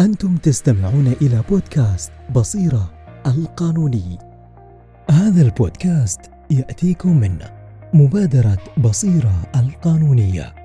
أنتم 0.00 0.36
تستمعون 0.36 1.06
إلى 1.22 1.42
بودكاست 1.50 2.12
بصيرة 2.34 2.90
القانوني. 3.26 4.18
هذا 5.10 5.42
البودكاست 5.42 6.20
يأتيكم 6.50 7.20
من 7.20 7.38
مبادرة 7.94 8.58
بصيرة 8.78 9.34
القانونية. 9.56 10.59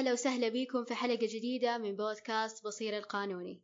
هلا 0.00 0.12
وسهلا 0.12 0.48
بكم 0.48 0.84
في 0.84 0.94
حلقة 0.94 1.26
جديدة 1.26 1.78
من 1.78 1.96
بودكاست 1.96 2.64
بصير 2.64 2.98
القانوني. 2.98 3.62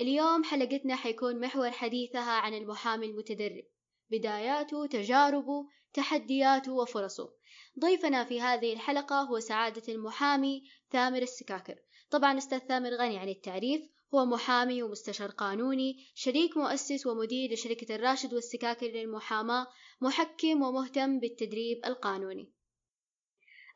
اليوم 0.00 0.44
حلقتنا 0.44 0.96
حيكون 0.96 1.40
محور 1.40 1.70
حديثها 1.70 2.32
عن 2.32 2.54
المحامي 2.54 3.06
المتدرب 3.06 3.64
بداياته 4.10 4.86
تجاربه 4.86 5.66
تحدياته 5.94 6.72
وفرصه. 6.72 7.34
ضيفنا 7.80 8.24
في 8.24 8.40
هذه 8.40 8.72
الحلقة 8.72 9.20
هو 9.22 9.40
سعادة 9.40 9.92
المحامي 9.92 10.62
ثامر 10.92 11.22
السكاكر. 11.22 11.78
طبعا 12.10 12.38
أستاذ 12.38 12.58
ثامر 12.58 12.90
غني 12.90 13.18
عن 13.18 13.28
التعريف 13.28 13.82
هو 14.14 14.24
محامي 14.24 14.82
ومستشار 14.82 15.30
قانوني 15.30 16.06
شريك 16.14 16.56
مؤسس 16.56 17.06
ومدير 17.06 17.52
لشركة 17.52 17.94
الراشد 17.94 18.34
والسكاكر 18.34 18.86
للمحاماة 18.86 19.66
محكم 20.00 20.62
ومهتم 20.62 21.20
بالتدريب 21.20 21.86
القانوني. 21.86 22.52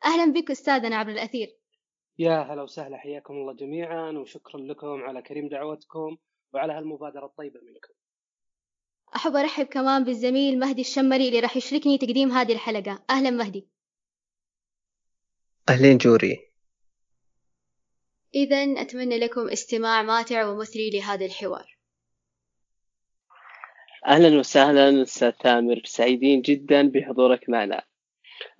أهلا 0.05 0.33
بك 0.33 0.51
أستاذنا 0.51 0.95
عبر 0.95 1.11
الأثير. 1.11 1.66
يا 2.19 2.41
هلا 2.41 2.61
وسهلا 2.61 2.97
حياكم 2.97 3.33
الله 3.33 3.53
جميعا 3.53 4.11
وشكرا 4.11 4.61
لكم 4.61 5.03
على 5.03 5.21
كريم 5.21 5.47
دعوتكم 5.47 6.17
وعلى 6.53 6.73
هالمبادرة 6.73 7.25
الطيبة 7.25 7.59
منكم. 7.59 7.93
أحب 9.15 9.35
أرحب 9.35 9.65
كمان 9.65 10.03
بالزميل 10.03 10.59
مهدي 10.59 10.81
الشمري 10.81 11.27
اللي 11.27 11.39
راح 11.39 11.57
يشركني 11.57 11.97
تقديم 11.97 12.31
هذه 12.31 12.53
الحلقة. 12.53 13.03
أهلا 13.09 13.29
مهدي. 13.29 13.67
أهلين 15.69 15.97
جوري. 15.97 16.51
إذا 18.35 18.81
أتمنى 18.81 19.17
لكم 19.17 19.49
استماع 19.49 20.01
ماتع 20.01 20.45
ومثري 20.45 20.89
لهذا 20.89 21.25
الحوار. 21.25 21.77
أهلا 24.07 24.39
وسهلا 24.39 25.01
أستاذ 25.01 25.31
ثامر 25.31 25.81
سعيدين 25.85 26.41
جدا 26.41 26.89
بحضورك 26.89 27.49
معنا. 27.49 27.83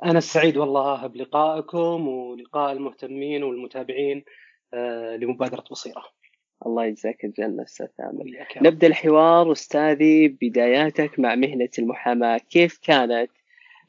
أنا 0.03 0.17
السعيد 0.17 0.57
والله 0.57 1.07
بلقائكم 1.07 2.07
ولقاء 2.07 2.71
المهتمين 2.71 3.43
والمتابعين 3.43 4.23
آه، 4.73 5.15
لمبادرة 5.15 5.63
بصيرة 5.71 6.03
الله 6.65 6.85
يجزاك 6.85 7.25
الجنة 7.25 7.63
أستاذ 7.63 7.87
رب. 7.99 8.63
نبدأ 8.63 8.87
الحوار 8.87 9.51
أستاذي 9.51 10.27
بداياتك 10.27 11.19
مع 11.19 11.35
مهنة 11.35 11.69
المحاماة 11.79 12.37
كيف 12.37 12.79
كانت؟ 12.83 13.31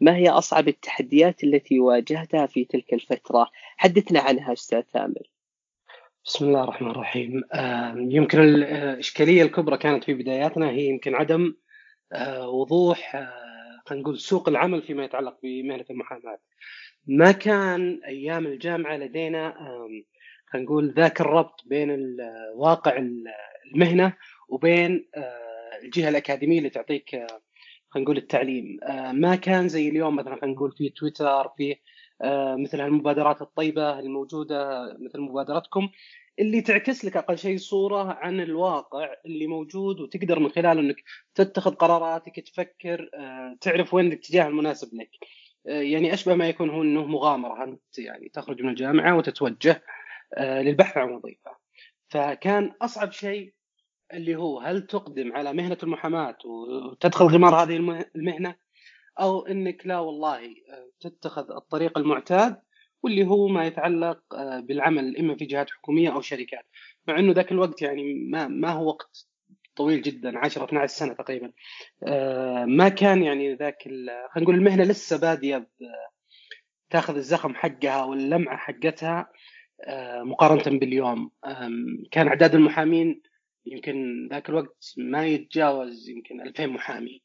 ما 0.00 0.16
هي 0.16 0.28
أصعب 0.28 0.68
التحديات 0.68 1.44
التي 1.44 1.80
واجهتها 1.80 2.46
في 2.46 2.64
تلك 2.64 2.94
الفترة؟ 2.94 3.50
حدثنا 3.76 4.20
عنها 4.20 4.52
أستاذ 4.52 4.80
ثامر 4.80 5.22
بسم 6.24 6.44
الله 6.44 6.64
الرحمن 6.64 6.90
الرحيم 6.90 7.42
آه، 7.52 7.94
يمكن 7.96 8.40
الإشكالية 8.40 9.42
الكبرى 9.42 9.76
كانت 9.76 10.04
في 10.04 10.14
بداياتنا 10.14 10.70
هي 10.70 10.86
يمكن 10.86 11.14
عدم 11.14 11.54
آه، 12.12 12.48
وضوح 12.48 13.16
آه، 13.16 13.47
خلينا 13.88 14.02
نقول 14.02 14.18
سوق 14.18 14.48
العمل 14.48 14.82
فيما 14.82 15.04
يتعلق 15.04 15.36
بمهنة 15.42 15.84
المحاماة. 15.90 16.38
ما 17.06 17.32
كان 17.32 18.00
أيام 18.06 18.46
الجامعة 18.46 18.96
لدينا 18.96 19.54
خلينا 20.46 20.66
نقول 20.66 20.90
ذاك 20.96 21.20
الربط 21.20 21.60
بين 21.66 22.16
واقع 22.54 22.96
ال- 22.96 23.24
المهنة 23.74 24.16
وبين 24.48 25.08
آه، 25.16 25.78
الجهة 25.84 26.08
الأكاديمية 26.08 26.58
اللي 26.58 26.70
تعطيك 26.70 27.14
آه، 27.14 27.26
خلينا 27.88 28.04
نقول 28.04 28.16
التعليم. 28.16 28.78
آه، 28.82 29.12
ما 29.12 29.36
كان 29.36 29.68
زي 29.68 29.88
اليوم 29.88 30.16
مثلا 30.16 30.36
خلينا 30.40 30.56
نقول 30.56 30.72
في 30.72 30.88
تويتر 30.88 31.48
في 31.56 31.76
مثل 32.58 32.80
هالمبادرات 32.80 33.42
الطيبة 33.42 33.98
الموجودة 33.98 34.82
مثل 35.00 35.20
مبادرتكم. 35.20 35.88
اللي 36.40 36.60
تعكس 36.60 37.04
لك 37.04 37.16
أقل 37.16 37.38
شيء 37.38 37.56
صورة 37.58 38.12
عن 38.12 38.40
الواقع 38.40 39.14
اللي 39.26 39.46
موجود 39.46 40.00
وتقدر 40.00 40.38
من 40.38 40.48
خلاله 40.50 40.80
إنك 40.80 40.96
تتخذ 41.34 41.74
قراراتك 41.74 42.40
تفكر 42.40 43.10
آه، 43.14 43.56
تعرف 43.60 43.94
وين 43.94 44.06
الاتجاه 44.06 44.48
المناسب 44.48 44.94
لك. 44.94 45.10
آه، 45.68 45.80
يعني 45.80 46.14
أشبه 46.14 46.34
ما 46.34 46.48
يكون 46.48 46.70
هو 46.70 46.82
إنه 46.82 47.04
مغامرة. 47.06 47.64
أنت 47.64 47.98
يعني 47.98 48.28
تخرج 48.28 48.62
من 48.62 48.68
الجامعة 48.68 49.16
وتتوجه 49.16 49.82
آه، 50.34 50.62
للبحث 50.62 50.96
عن 50.96 51.10
وظيفة. 51.10 51.56
فكان 52.08 52.72
أصعب 52.82 53.12
شيء 53.12 53.54
اللي 54.12 54.36
هو 54.36 54.60
هل 54.60 54.86
تقدم 54.86 55.32
على 55.32 55.52
مهنة 55.52 55.78
المحاماة 55.82 56.38
وتدخل 56.44 57.24
غمار 57.26 57.54
هذه 57.54 57.76
المه- 57.76 58.04
المهنة 58.16 58.54
أو 59.20 59.46
إنك 59.46 59.86
لا 59.86 59.98
والله 59.98 60.40
تتخذ 61.00 61.50
الطريق 61.50 61.98
المعتاد 61.98 62.62
واللي 63.02 63.26
هو 63.26 63.48
ما 63.48 63.66
يتعلق 63.66 64.34
آه، 64.34 64.60
بالعمل 64.60 65.16
إما 65.16 65.36
في 65.36 65.44
جهات 65.44 65.70
حكومية 65.70 66.12
أو 66.14 66.20
شركات. 66.20 66.66
مع 67.08 67.18
إنه 67.18 67.32
ذاك 67.32 67.52
الوقت 67.52 67.82
يعني 67.82 68.14
ما 68.14 68.48
ما 68.48 68.70
هو 68.70 68.86
وقت 68.88 69.26
طويل 69.76 70.02
جدا 70.02 70.38
10 70.38 70.64
12 70.64 70.86
سنة 70.86 71.14
تقريبا. 71.14 71.52
آه، 72.06 72.64
ما 72.64 72.88
كان 72.88 73.22
يعني 73.22 73.54
ذاك 73.54 73.82
خلينا 73.82 74.28
نقول 74.36 74.54
المهنة 74.54 74.84
لسه 74.84 75.18
بادية 75.20 75.68
تاخذ 76.90 77.16
الزخم 77.16 77.54
حقها 77.54 78.04
واللمعه 78.04 78.56
حقتها 78.56 79.30
آه، 79.84 80.22
مقارنة 80.22 80.78
باليوم. 80.78 81.30
كان 82.10 82.28
أعداد 82.28 82.54
المحامين 82.54 83.22
يمكن 83.66 84.28
ذاك 84.30 84.48
الوقت 84.48 84.94
ما 84.98 85.26
يتجاوز 85.26 86.08
يمكن 86.08 86.40
2000 86.40 86.66
محامي. 86.66 87.22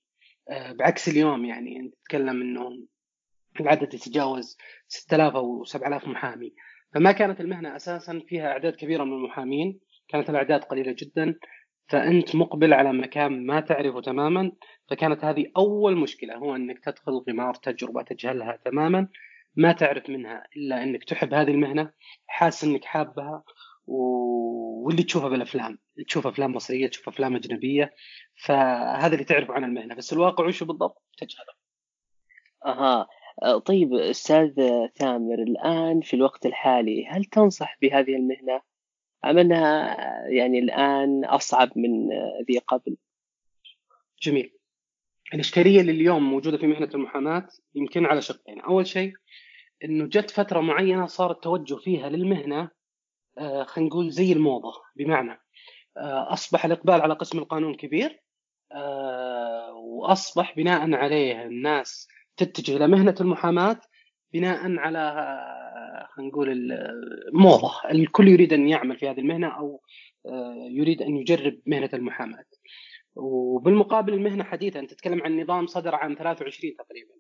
بعكس 0.50 1.10
اليوم 1.10 1.46
يعني 1.46 1.80
أنت 1.80 1.94
تتكلم 1.96 2.42
انه 2.42 2.88
العدد 3.62 3.94
يتجاوز 3.94 4.58
6000 4.88 5.36
أو 5.36 5.64
7000 5.64 6.08
محامي. 6.08 6.54
فما 6.94 7.12
كانت 7.12 7.42
المهنة 7.42 7.76
أساسا 7.76 8.22
فيها 8.28 8.48
أعداد 8.48 8.76
كبيرة 8.76 9.04
من 9.04 9.14
المحامين. 9.14 9.80
كانت 10.08 10.30
الأعداد 10.30 10.64
قليلة 10.64 10.96
جدا. 10.98 11.36
فأنت 11.88 12.36
مقبل 12.36 12.74
على 12.74 12.94
مكان 12.94 13.46
ما 13.46 13.60
تعرفه 13.60 14.02
تماما. 14.02 14.52
فكانت 14.90 15.26
هذه 15.26 15.46
أول 15.58 15.98
مشكلة 15.98 16.36
هو 16.36 16.56
أنك 16.56 16.80
تدخل 16.84 17.12
غمار 17.30 17.54
تجربة 17.54 18.02
تجهلها 18.02 18.60
تماما. 18.66 19.08
ما 19.56 19.72
تعرف 19.72 20.10
منها 20.10 20.44
إلا 20.58 20.84
أنك 20.84 21.04
تحب 21.04 21.34
هذه 21.34 21.52
المهنة 21.52 21.92
حاسس 22.28 22.64
أنك 22.64 22.86
حابها 22.86 23.44
و... 23.88 23.98
واللي 24.86 25.04
تشوفه 25.04 25.30
بالأفلام. 25.30 25.78
تشوف 26.08 26.28
أفلام 26.28 26.52
مصرية 26.52 26.88
تشوف 26.88 27.08
أفلام 27.08 27.36
أجنبية. 27.36 27.94
فهذا 28.46 29.14
اللي 29.14 29.26
تعرفه 29.26 29.54
عن 29.54 29.64
المهنة. 29.64 29.96
بس 29.96 30.14
الواقع 30.14 30.46
وش 30.46 30.64
بالضبط؟ 30.64 31.04
تجهله. 31.18 31.54
آه، 32.66 33.08
طيب 33.66 33.94
أستاذ 33.94 34.54
ثامر 34.96 35.40
الآن 35.40 36.02
في 36.02 36.14
الوقت 36.14 36.46
الحالي 36.46 37.08
هل 37.08 37.26
تنصح 37.26 37.78
بهذه 37.82 38.16
المهنة؟ 38.16 38.62
أم 39.26 39.38
أنها 39.38 39.98
يعني 40.28 40.60
الآن 40.60 41.26
أصعب 41.26 41.70
من 41.76 42.14
آه، 42.14 42.44
ذي 42.52 42.58
قبل؟ 42.58 42.98
جميل. 44.22 44.54
الإشكالية 45.34 45.82
اللي 45.82 45.92
اليوم 45.92 46.24
موجودة 46.24 46.58
في 46.58 46.68
مهنة 46.68 46.90
المحاماة 46.94 47.48
يمكن 47.76 48.06
على 48.06 48.22
شقين. 48.22 48.62
أول 48.62 48.88
شيء 48.88 49.14
أنه 49.84 50.06
جت 50.06 50.32
فترة 50.32 50.60
معينة 50.60 51.06
صار 51.06 51.32
التوجه 51.32 51.76
فيها 51.76 52.10
للمهنة 52.10 52.70
آه، 53.38 53.64
خلينا 53.64 53.90
نقول 53.90 54.10
زي 54.10 54.32
الموضة. 54.32 54.74
بمعنى 54.96 55.42
آه، 55.98 56.34
أصبح 56.34 56.66
الإقبال 56.66 57.02
على 57.02 57.14
قسم 57.14 57.40
القانون 57.40 57.76
كبير 57.76 58.24
آه، 58.72 59.74
وأصبح 59.74 60.56
بناء 60.56 60.94
عليه 60.94 61.44
الناس 61.44 62.08
تتجه 62.38 62.78
إلى 62.78 62.88
مهنة 62.88 63.16
المحاماة 63.22 63.80
بناء 64.34 64.78
على 64.78 65.14
خلينا 66.10 66.32
نقول 66.32 66.50
الموضة 67.30 67.72
الكل 67.92 68.28
يريد 68.28 68.54
أن 68.54 68.68
يعمل 68.68 68.98
في 68.98 69.10
هذه 69.10 69.20
المهنة 69.20 69.48
أو 69.48 69.82
آه، 70.26 70.56
يريد 70.72 71.02
أن 71.02 71.18
يجرب 71.18 71.60
مهنة 71.66 71.90
المحاماة. 71.94 72.46
وبالمقابل 73.16 74.14
المهنة 74.14 74.44
حديثة 74.44 74.80
أنت 74.80 74.94
تتكلم 74.94 75.24
عن 75.24 75.40
نظام 75.40 75.68
صدر 75.68 75.96
عام 75.96 76.16
23 76.16 76.76
تقريبا. 76.76 77.14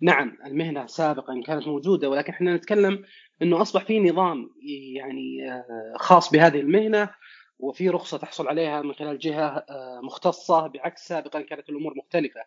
نعم 0.00 0.36
المهنة 0.46 0.86
سابقا 0.86 1.42
كانت 1.46 1.68
موجودة 1.68 2.10
ولكن 2.10 2.32
إحنا 2.32 2.56
نتكلم 2.56 3.04
أنه 3.42 3.62
أصبح 3.62 3.84
في 3.84 4.00
نظام 4.00 4.50
يعني 4.96 5.52
آه، 5.52 5.94
خاص 5.96 6.32
بهذه 6.32 6.60
المهنة 6.60 7.10
وفي 7.58 7.88
رخصة 7.88 8.18
تحصل 8.18 8.48
عليها 8.48 8.82
من 8.82 8.92
خلال 8.92 9.18
جهة 9.18 9.48
آه، 9.70 10.00
مختصة. 10.02 10.66
بعكس 10.66 11.08
سابقا 11.08 11.40
كانت 11.40 11.68
الأمور 11.68 11.94
مختلفة. 11.96 12.40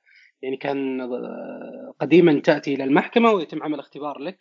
يعني 0.43 0.57
كان 0.57 1.01
آه، 1.01 1.93
قديما 1.99 2.39
تأتي 2.39 2.73
إلى 2.73 2.83
المحكمة 2.83 3.31
ويتم 3.31 3.63
عمل 3.63 3.79
اختبار 3.79 4.19
لك 4.19 4.37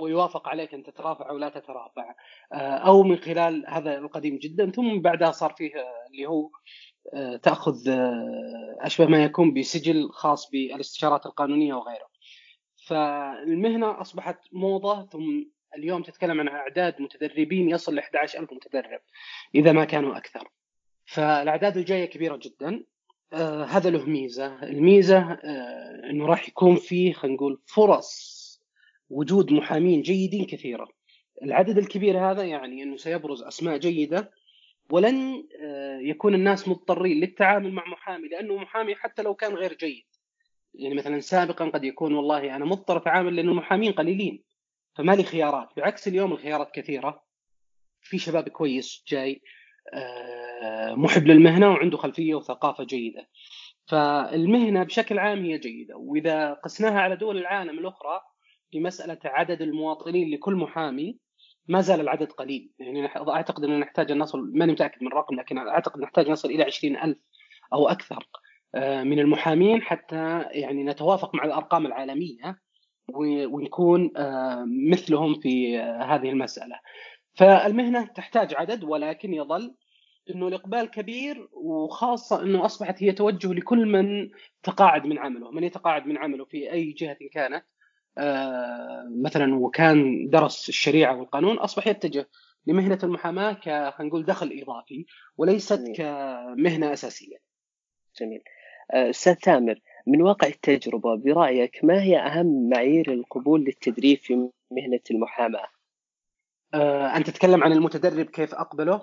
ويوافق 0.00 0.48
عليك 0.48 0.74
أن 0.74 0.82
تترافع 0.82 1.30
أو 1.30 1.38
لا 1.38 1.48
تترافع 1.48 2.14
آه، 2.52 2.56
أو 2.56 3.02
من 3.02 3.16
خلال 3.16 3.64
هذا 3.68 3.98
القديم 3.98 4.38
جدا. 4.38 4.70
ثم 4.70 5.00
بعدها 5.00 5.30
صار 5.30 5.54
فيه 5.58 5.76
آه، 5.76 6.06
اللي 6.10 6.26
هو 6.26 6.50
تأخذ 7.42 7.76
أشبه 8.80 9.06
ما 9.06 9.24
يكون 9.24 9.54
بسجل 9.54 10.08
خاص 10.10 10.50
بالإستشارات 10.50 11.26
القانونية 11.26 11.74
وغيره. 11.74 12.06
فالمهنة 12.86 14.00
أصبحت 14.00 14.38
موضة. 14.52 15.06
ثم 15.06 15.44
اليوم 15.76 16.02
تتكلم 16.02 16.40
عن 16.40 16.48
أعداد 16.48 17.02
متدربين 17.02 17.70
يصل 17.70 17.94
ل 17.94 17.98
11000 17.98 18.52
متدرب 18.52 19.00
إذا 19.54 19.72
ما 19.72 19.84
كانوا 19.84 20.16
أكثر. 20.16 20.48
فالأعداد 21.06 21.76
الجاية 21.76 22.04
كبيرة 22.04 22.36
جدا. 22.42 22.84
آه 23.32 23.64
هذا 23.64 23.90
له 23.90 24.04
ميزة. 24.04 24.62
الميزة 24.62 25.18
آه 25.18 26.10
إنه 26.10 26.26
راح 26.26 26.48
يكون 26.48 26.76
فيه 26.76 27.12
خلينا 27.12 27.36
نقول 27.36 27.60
فرص 27.66 28.42
وجود 29.10 29.52
محامين 29.52 30.02
جيدين 30.02 30.44
كثيرة. 30.44 30.88
العدد 31.42 31.78
الكبير 31.78 32.30
هذا 32.30 32.44
يعني 32.44 32.82
إنه 32.82 32.96
سيبرز 32.96 33.42
أسماء 33.42 33.78
جيدة 33.78 34.30
ولن 34.90 35.48
آه، 35.62 35.98
يكون 35.98 36.34
الناس 36.34 36.68
مضطرين 36.68 37.20
للتعامل 37.20 37.72
مع 37.72 37.88
محامي 37.88 38.28
لأنه 38.28 38.56
محامي 38.56 38.94
حتى 38.94 39.22
لو 39.22 39.34
كان 39.34 39.54
غير 39.54 39.74
جيد. 39.74 40.06
يعني 40.74 40.94
مثلا 40.94 41.20
سابقا 41.20 41.64
قد 41.64 41.84
يكون 41.84 42.14
والله 42.14 42.56
أنا 42.56 42.64
مضطر 42.64 42.96
أتعامل 42.96 43.36
لأن 43.36 43.48
المحامين 43.48 43.92
قليلين 43.92 44.42
فما 44.94 45.12
لي 45.12 45.22
خيارات. 45.22 45.68
بعكس 45.76 46.08
اليوم 46.08 46.32
الخيارات 46.32 46.70
كثيرة 46.74 47.22
في 48.00 48.18
شباب 48.18 48.48
كويس 48.48 49.04
جاي 49.08 49.42
محب 50.96 51.26
للمهنة 51.26 51.70
وعنده 51.70 51.96
خلفية 51.96 52.34
وثقافة 52.34 52.84
جيدة. 52.84 53.28
فالمهنة 53.86 54.82
بشكل 54.82 55.18
عام 55.18 55.44
هي 55.44 55.58
جيدة. 55.58 55.96
وإذا 55.96 56.52
قسناها 56.52 57.00
على 57.00 57.16
دول 57.16 57.38
العالم 57.38 57.78
الأخرى 57.78 58.20
في 58.70 58.80
مساله 58.80 59.18
عدد 59.24 59.62
المواطنين 59.62 60.34
لكل 60.34 60.54
محامي 60.54 61.18
ما 61.68 61.80
زال 61.80 62.00
العدد 62.00 62.32
قليل. 62.32 62.70
يعني 62.78 63.06
أعتقد 63.06 63.64
أن 63.64 63.80
نحتاج 63.80 64.10
أن 64.10 64.18
نصل 64.18 64.52
ماني 64.54 64.72
متأكد 64.72 65.02
من 65.02 65.08
الرقم 65.08 65.36
لكن 65.36 65.58
أعتقد 65.58 66.00
نحتاج 66.00 66.28
نصل 66.28 66.50
إلى 66.50 66.64
20000 66.64 67.16
أو 67.72 67.88
أكثر 67.88 68.28
آه، 68.74 69.02
من 69.02 69.18
المحامين 69.18 69.82
حتى 69.82 70.44
يعني 70.50 70.84
نتوافق 70.84 71.34
مع 71.34 71.44
الأرقام 71.44 71.86
العالمية 71.86 72.58
ونكون 73.46 74.10
آه، 74.16 74.66
مثلهم 74.90 75.40
في 75.40 75.80
آه، 75.80 76.02
هذه 76.02 76.30
المسألة. 76.30 76.76
فالمهنة 77.34 78.06
تحتاج 78.06 78.54
عدد 78.54 78.84
ولكن 78.84 79.34
يظل 79.34 79.74
إنه 80.30 80.48
الإقبال 80.48 80.90
كبير 80.90 81.48
وخاصة 81.52 82.42
إنه 82.42 82.64
أصبحت 82.64 83.02
هي 83.02 83.12
توجه 83.12 83.52
لكل 83.52 83.86
من 83.86 84.30
تقاعد 84.62 85.06
من 85.06 85.18
عمله، 85.18 85.50
من 85.50 85.64
يتقاعد 85.64 86.06
من 86.06 86.18
عمله 86.18 86.44
في 86.44 86.72
أي 86.72 86.92
جهة 86.92 87.16
كانت 87.32 87.64
مثلا 89.22 89.54
وكان 89.54 90.28
درس 90.30 90.68
الشريعة 90.68 91.16
والقانون 91.16 91.58
أصبح 91.58 91.86
يتجه 91.86 92.28
لمهنة 92.66 92.98
المحاماة 93.02 93.52
ك 93.52 93.64
خلينا 93.64 93.94
نقول 94.00 94.24
دخل 94.24 94.58
إضافي 94.62 95.06
وليست 95.36 95.80
جميل. 95.80 95.96
كمهنة 95.96 96.92
أساسية. 96.92 97.36
جميل. 98.20 98.42
آه، 98.90 99.10
أستاذ 99.10 99.34
تامر 99.34 99.80
من 100.06 100.22
واقع 100.22 100.48
التجربة 100.48 101.14
برأيك 101.16 101.84
ما 101.84 102.02
هي 102.02 102.18
أهم 102.18 102.68
معايير 102.68 103.12
القبول 103.12 103.64
للتدريب 103.64 104.18
في 104.18 104.48
مهنة 104.70 105.00
المحاماة؟ 105.10 105.66
أه 106.74 107.16
انت 107.16 107.30
تتكلم 107.30 107.64
عن 107.64 107.72
المتدرب 107.72 108.26
كيف 108.26 108.54
أقبله؟ 108.54 109.02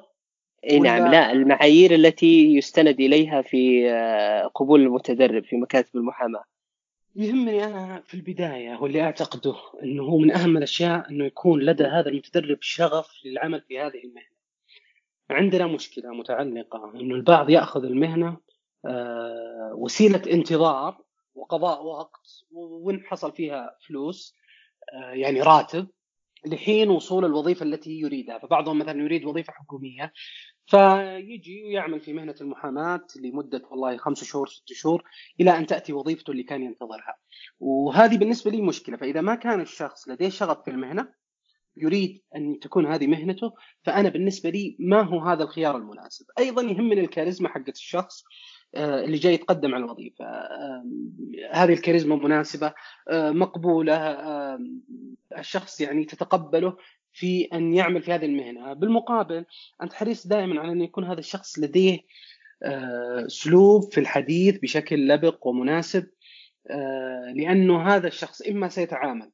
إي 0.64 0.80
نعم 0.80 1.12
لا 1.12 1.32
المعايير 1.32 1.96
التي 1.96 2.56
يستند 2.56 3.00
إليها 3.00 3.42
في 3.42 3.92
آه، 3.92 4.48
قبول 4.48 4.82
المتدرب 4.82 5.44
في 5.44 5.56
مكاتب 5.56 5.96
المحاماة. 5.96 6.44
يهمني 7.16 7.66
أنا 7.66 8.02
في 8.06 8.14
البداية 8.14 8.78
واللي 8.82 9.02
أعتقده 9.02 9.56
إنه 9.84 10.04
هو 10.04 10.18
من 10.18 10.32
أهم 10.32 10.58
الأشياء 10.58 11.10
إنه 11.10 11.26
يكون 11.26 11.62
لدى 11.62 11.84
هذا 11.84 12.10
المتدرب 12.10 12.58
شغف 12.62 13.10
للعمل 13.26 13.62
في 13.62 13.80
هذه 13.80 14.04
المهنة. 14.04 14.40
عندنا 15.30 15.68
مشكلة 15.68 16.10
متعلقة 16.10 16.92
إنه 16.96 17.16
البعض 17.16 17.50
يأخذ 17.50 17.84
المهنة 17.84 18.38
آه، 18.86 19.72
وسيلة 19.76 20.22
انتظار 20.32 20.98
وقضاء 21.36 21.86
وقت 21.86 22.28
وإن 22.52 23.04
حصل 23.04 23.32
فيها 23.32 23.78
فلوس 23.88 24.36
آه، 24.94 25.12
يعني 25.12 25.42
راتب 25.42 25.88
لحين 26.46 26.90
وصول 26.90 27.26
الوظيفة 27.26 27.64
التي 27.66 27.92
يريدها. 28.00 28.40
فبعضهم 28.40 28.80
مثلا 28.80 29.02
يريد 29.02 29.26
وظيفة 29.26 29.54
حكومية 29.54 30.14
فيجي 30.66 31.64
ويعمل 31.64 32.00
في 32.00 32.14
مهنة 32.14 32.36
المحاماة 32.42 33.06
لمدة 33.16 33.62
والله 33.72 33.98
خمس 33.98 34.24
شهور 34.24 34.48
ست 34.48 34.74
شهور 34.74 35.04
إلى 35.42 35.58
أن 35.58 35.66
تأتي 35.66 35.94
وظيفته 35.94 36.32
اللي 36.32 36.44
كان 36.44 36.64
ينتظرها. 36.64 37.18
وهذه 37.60 38.18
بالنسبة 38.18 38.52
لي 38.52 38.62
مشكلة. 38.62 38.98
فإذا 38.98 39.22
ما 39.22 39.36
كان 39.36 39.62
الشخص 39.62 40.08
لديه 40.10 40.30
شغف 40.30 40.64
في 40.64 40.72
المهنة 40.72 41.20
يريد 41.78 42.22
أن 42.36 42.60
تكون 42.60 42.86
هذه 42.86 43.08
مهنته 43.08 43.54
فأنا 43.84 44.10
بالنسبة 44.10 44.50
لي 44.50 44.78
ما 44.80 45.02
هو 45.02 45.20
هذا 45.20 45.44
الخيار 45.44 45.78
المناسب. 45.78 46.26
أيضا 46.40 46.62
يهمني 46.62 47.02
الكاريزما 47.02 47.50
حقت 47.50 47.76
الشخص 47.76 48.24
اللي 48.76 49.18
جاي 49.18 49.34
يتقدم 49.34 49.76
على 49.76 49.86
الوظيفة. 49.86 50.26
هذه 51.52 51.74
الكاريزما 51.74 52.16
مناسبة 52.16 52.74
آه، 53.10 53.32
مقبولة 53.32 53.96
الشخص 55.38 55.82
يعني 55.82 56.06
تتقبله 56.06 56.78
في 57.14 57.44
أن 57.54 57.74
يعمل 57.74 58.02
في 58.02 58.12
هذه 58.12 58.26
المهنة. 58.26 58.74
بالمقابل 58.74 59.46
أنت 59.84 59.94
حريص 59.94 60.28
دائما 60.28 60.62
على 60.62 60.72
أن 60.72 60.82
يكون 60.82 61.04
هذا 61.04 61.20
الشخص 61.20 61.60
لديه 61.60 62.00
آه، 62.64 63.26
أسلوب 63.26 63.92
في 63.92 64.00
الحديث 64.00 64.58
بشكل 64.60 65.08
لبق 65.08 65.48
ومناسب 65.48 66.08
لأنه 67.36 67.88
هذا 67.88 68.08
الشخص 68.08 68.42
إما 68.42 68.70
سيتعامل 68.70 69.32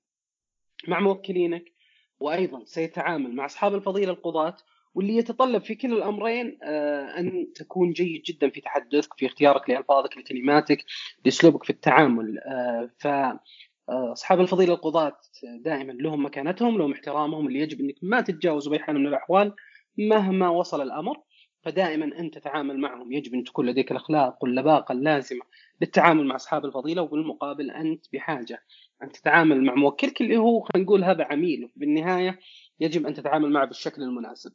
مع 0.87 0.99
موكلينك 0.99 1.75
وأيضا 2.19 2.65
سيتعامل 2.65 3.35
مع 3.35 3.45
أصحاب 3.45 3.75
الفضيلة 3.75 4.11
القضاة 4.11 4.57
واللي 4.95 5.17
يتطلب 5.17 5.63
في 5.63 5.75
كلا 5.75 5.93
الأمرين 5.93 6.57
آه، 6.63 7.19
أن 7.19 7.53
تكون 7.55 7.91
جيد 7.91 8.21
جدا 8.21 8.49
في 8.49 8.61
تحدثك 8.61 9.13
في 9.17 9.25
اختيارك 9.25 9.69
لألفاظك 9.69 10.17
لكلماتك 10.17 10.85
لأسلوبك 11.25 11.63
في 11.63 11.69
التعامل. 11.69 12.39
آه، 12.39 12.89
ف 12.99 13.07
آه، 13.07 14.11
أصحاب 14.11 14.39
الفضيلة 14.39 14.73
القضاة 14.73 15.17
دائما 15.59 15.91
لهم 15.91 16.25
مكانتهم 16.25 16.77
لهم 16.77 16.91
احترامهم 16.91 17.47
اللي 17.47 17.59
يجب 17.59 17.79
أنك 17.79 17.95
ما 18.01 18.21
تتجاوزوا 18.21 18.71
باي 18.71 18.79
حال 18.79 18.95
من 18.99 19.07
الأحوال 19.07 19.53
مهما 19.97 20.49
وصل 20.49 20.81
الأمر. 20.81 21.17
فدائما 21.63 22.19
أنت 22.19 22.37
تتعامل 22.37 22.79
معهم. 22.79 23.11
يجب 23.13 23.33
أن 23.33 23.43
تكون 23.43 23.65
لديك 23.65 23.91
الأخلاق 23.91 24.43
واللباقة 24.43 24.91
اللازمة 24.91 25.41
للتعامل 25.81 26.25
مع 26.25 26.35
أصحاب 26.35 26.65
الفضيلة 26.65 27.01
وبالمقابل 27.01 27.71
أنت 27.71 28.05
بحاجة 28.13 28.63
أن 29.03 29.11
تتعامل 29.11 29.63
مع 29.63 29.75
موكلك 29.75 30.21
اللي 30.21 30.37
هو 30.37 30.61
خلينا 30.61 30.85
نقول 30.85 31.03
هذا 31.03 31.23
عميل 31.23 31.69
بالنهايه 31.75 32.39
يجب 32.79 33.07
أن 33.07 33.13
تتعامل 33.13 33.51
معه 33.51 33.65
بالشكل 33.65 34.01
المناسب. 34.01 34.51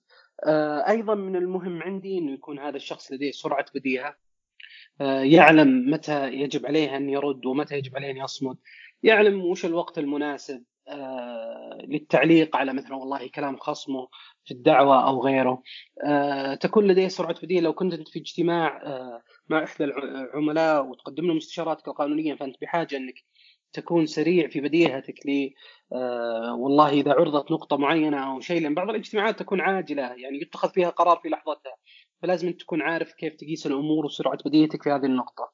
آه، 0.46 0.88
أيضا 0.88 1.14
من 1.14 1.36
المهم 1.36 1.82
عندي 1.82 2.18
إنه 2.18 2.32
يكون 2.32 2.58
هذا 2.58 2.76
الشخص 2.76 3.12
لديه 3.12 3.30
سرعة 3.30 3.66
بديهة. 3.74 4.16
آه، 5.00 5.20
يعلم 5.20 5.90
متى 5.90 6.28
يجب 6.32 6.66
عليه 6.66 6.96
أن 6.96 7.10
يرد 7.10 7.46
ومتى 7.46 7.74
يجب 7.78 7.96
عليه 7.96 8.10
أن 8.10 8.16
يصمد. 8.16 8.56
يعلم 9.02 9.44
وش 9.44 9.64
الوقت 9.64 9.98
المناسب 9.98 10.64
آه، 10.88 11.78
للتعليق 11.84 12.56
على 12.56 12.72
مثلا 12.72 12.94
والله 12.96 13.28
كلام 13.28 13.56
خصمه 13.56 14.08
في 14.44 14.50
الدعوة 14.50 15.08
أو 15.08 15.22
غيره. 15.22 15.62
تكون 16.60 16.86
لديه 16.86 17.08
سرعة 17.08 17.36
بديهة. 17.42 17.60
لو 17.60 17.72
كنت 17.72 18.08
في 18.08 18.18
اجتماع 18.18 18.82
مع 19.48 19.64
إحدى 19.64 19.84
العملاء 19.84 20.86
وتقدم 20.86 21.26
لهم 21.26 21.36
استشاراتك 21.36 21.88
القانونية 21.88 22.34
فأنت 22.34 22.56
بحاجة 22.62 22.96
إنك 22.96 23.24
تكون 23.72 24.06
سريع 24.06 24.48
في 24.48 24.60
بديهتك 24.60 25.26
ل 25.26 25.50
آه 25.92 26.54
والله 26.54 26.88
إذا 26.90 27.12
عرضت 27.12 27.50
نقطة 27.52 27.76
معينة 27.76 28.32
أو 28.32 28.40
شيء 28.40 28.62
لأن 28.62 28.74
بعض 28.74 28.90
الاجتماعات 28.90 29.38
تكون 29.38 29.60
عاجلة 29.60 30.02
يعني 30.02 30.40
يتخذ 30.42 30.68
فيها 30.70 30.90
قرار 30.90 31.16
في 31.22 31.28
لحظتها 31.28 31.76
فلازم 32.22 32.52
تكون 32.52 32.82
عارف 32.82 33.12
كيف 33.12 33.34
تقيس 33.34 33.66
الأمور 33.66 34.04
وسرعة 34.04 34.38
بديهتك 34.46 34.82
في 34.82 34.90
هذه 34.90 35.04
النقطة. 35.04 35.52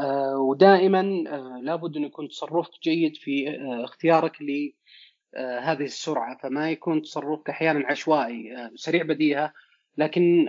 آه 0.00 0.36
ودائما 0.38 1.00
آه 1.28 1.60
لابد 1.62 1.96
أن 1.96 2.04
يكون 2.04 2.28
تصرفك 2.28 2.70
جيد 2.82 3.16
في 3.16 3.44
اختيارك 3.84 4.42
ل 4.42 4.72
آه 5.36 5.58
هذه 5.58 5.84
السرعة 5.84 6.38
فما 6.42 6.70
يكون 6.70 7.02
تصرفك 7.02 7.50
أحيانا 7.50 7.86
عشوائي 7.86 8.70
سريع 8.74 9.02
بديهة 9.02 9.52
لكن 9.98 10.48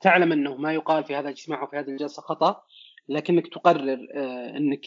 تعلم 0.00 0.32
أنه 0.32 0.56
ما 0.56 0.72
يقال 0.72 1.04
في 1.04 1.14
هذا 1.14 1.28
الاجتماع 1.28 1.62
وفي 1.62 1.76
هذه 1.76 1.88
الجلسة 1.88 2.22
خطأ 2.22 2.62
لكنك 3.08 3.46
تقرر 3.46 3.98
أنك 4.56 4.86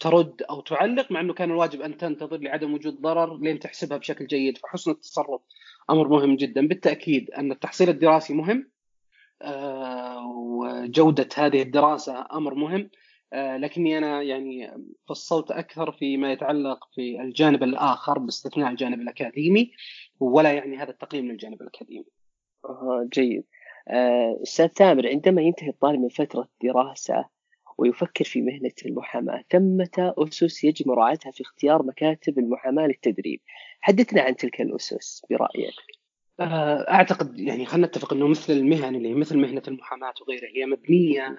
ترد 0.00 0.42
أو 0.42 0.60
تعلق 0.60 1.12
مع 1.12 1.20
إنه 1.20 1.34
كان 1.34 1.50
الواجب 1.50 1.80
أن 1.80 1.96
تنتظر 1.96 2.36
لعدم 2.36 2.74
وجود 2.74 3.00
ضرر 3.00 3.38
لين 3.38 3.58
تحسبها 3.58 3.98
بشكل 3.98 4.26
جيد 4.26 4.58
فحسن 4.58 4.90
التصرف 4.90 5.40
أمر 5.90 6.08
مهم 6.08 6.36
جدا 6.36 6.68
بالتأكيد 6.68 7.30
أن 7.30 7.52
التحصيل 7.52 7.88
الدراسي 7.88 8.34
مهم 8.34 8.70
آه، 9.42 10.26
وجودة 10.26 11.28
هذه 11.36 11.62
الدراسة 11.62 12.26
أمر 12.32 12.54
مهم 12.54 12.90
آه، 13.32 13.56
لكني 13.56 13.98
أنا 13.98 14.22
يعني 14.22 14.70
فصلت 15.08 15.50
أكثر 15.50 15.92
فيما 15.92 16.32
يتعلق 16.32 16.88
في 16.94 17.20
الجانب 17.20 17.62
الآخر 17.62 18.18
باستثناء 18.18 18.70
الجانب 18.70 19.00
الأكاديمي 19.00 19.72
ولا 20.20 20.52
يعني 20.52 20.76
هذا 20.76 20.90
التقييم 20.90 21.28
للجانب 21.28 21.62
الأكاديمي. 21.62 22.04
جيد. 23.12 23.44
آه، 23.88 24.38
أستاذ 24.42 24.68
تامر 24.68 25.08
عندما 25.08 25.42
ينتهي 25.42 25.68
الطالب 25.68 26.00
من 26.00 26.08
فترة 26.08 26.48
دراسة 26.62 27.24
ويفكر 27.78 28.24
في 28.24 28.42
مهنة 28.42 28.72
المحاماة. 28.86 29.44
ثمة 29.50 30.14
أسس 30.18 30.64
يجب 30.64 30.88
مراعاتها 30.88 31.32
في 31.32 31.42
اختيار 31.42 31.82
مكاتب 31.82 32.38
المحاماة 32.38 32.86
للتدريب. 32.86 33.40
حدثنا 33.80 34.22
عن 34.22 34.36
تلك 34.36 34.60
الأسس 34.60 35.22
برأيك. 35.30 35.74
أعتقد 36.90 37.38
يعني 37.38 37.66
خلينا 37.66 37.86
نتفق 37.86 38.12
أنه 38.12 38.28
مثل 38.28 38.52
المهن 38.52 38.94
اللي 38.94 39.14
مثل 39.14 39.38
مهنة 39.38 39.62
المحاماة 39.68 40.14
وغيرها 40.20 40.48
هي 40.56 40.66
مبنية 40.66 41.36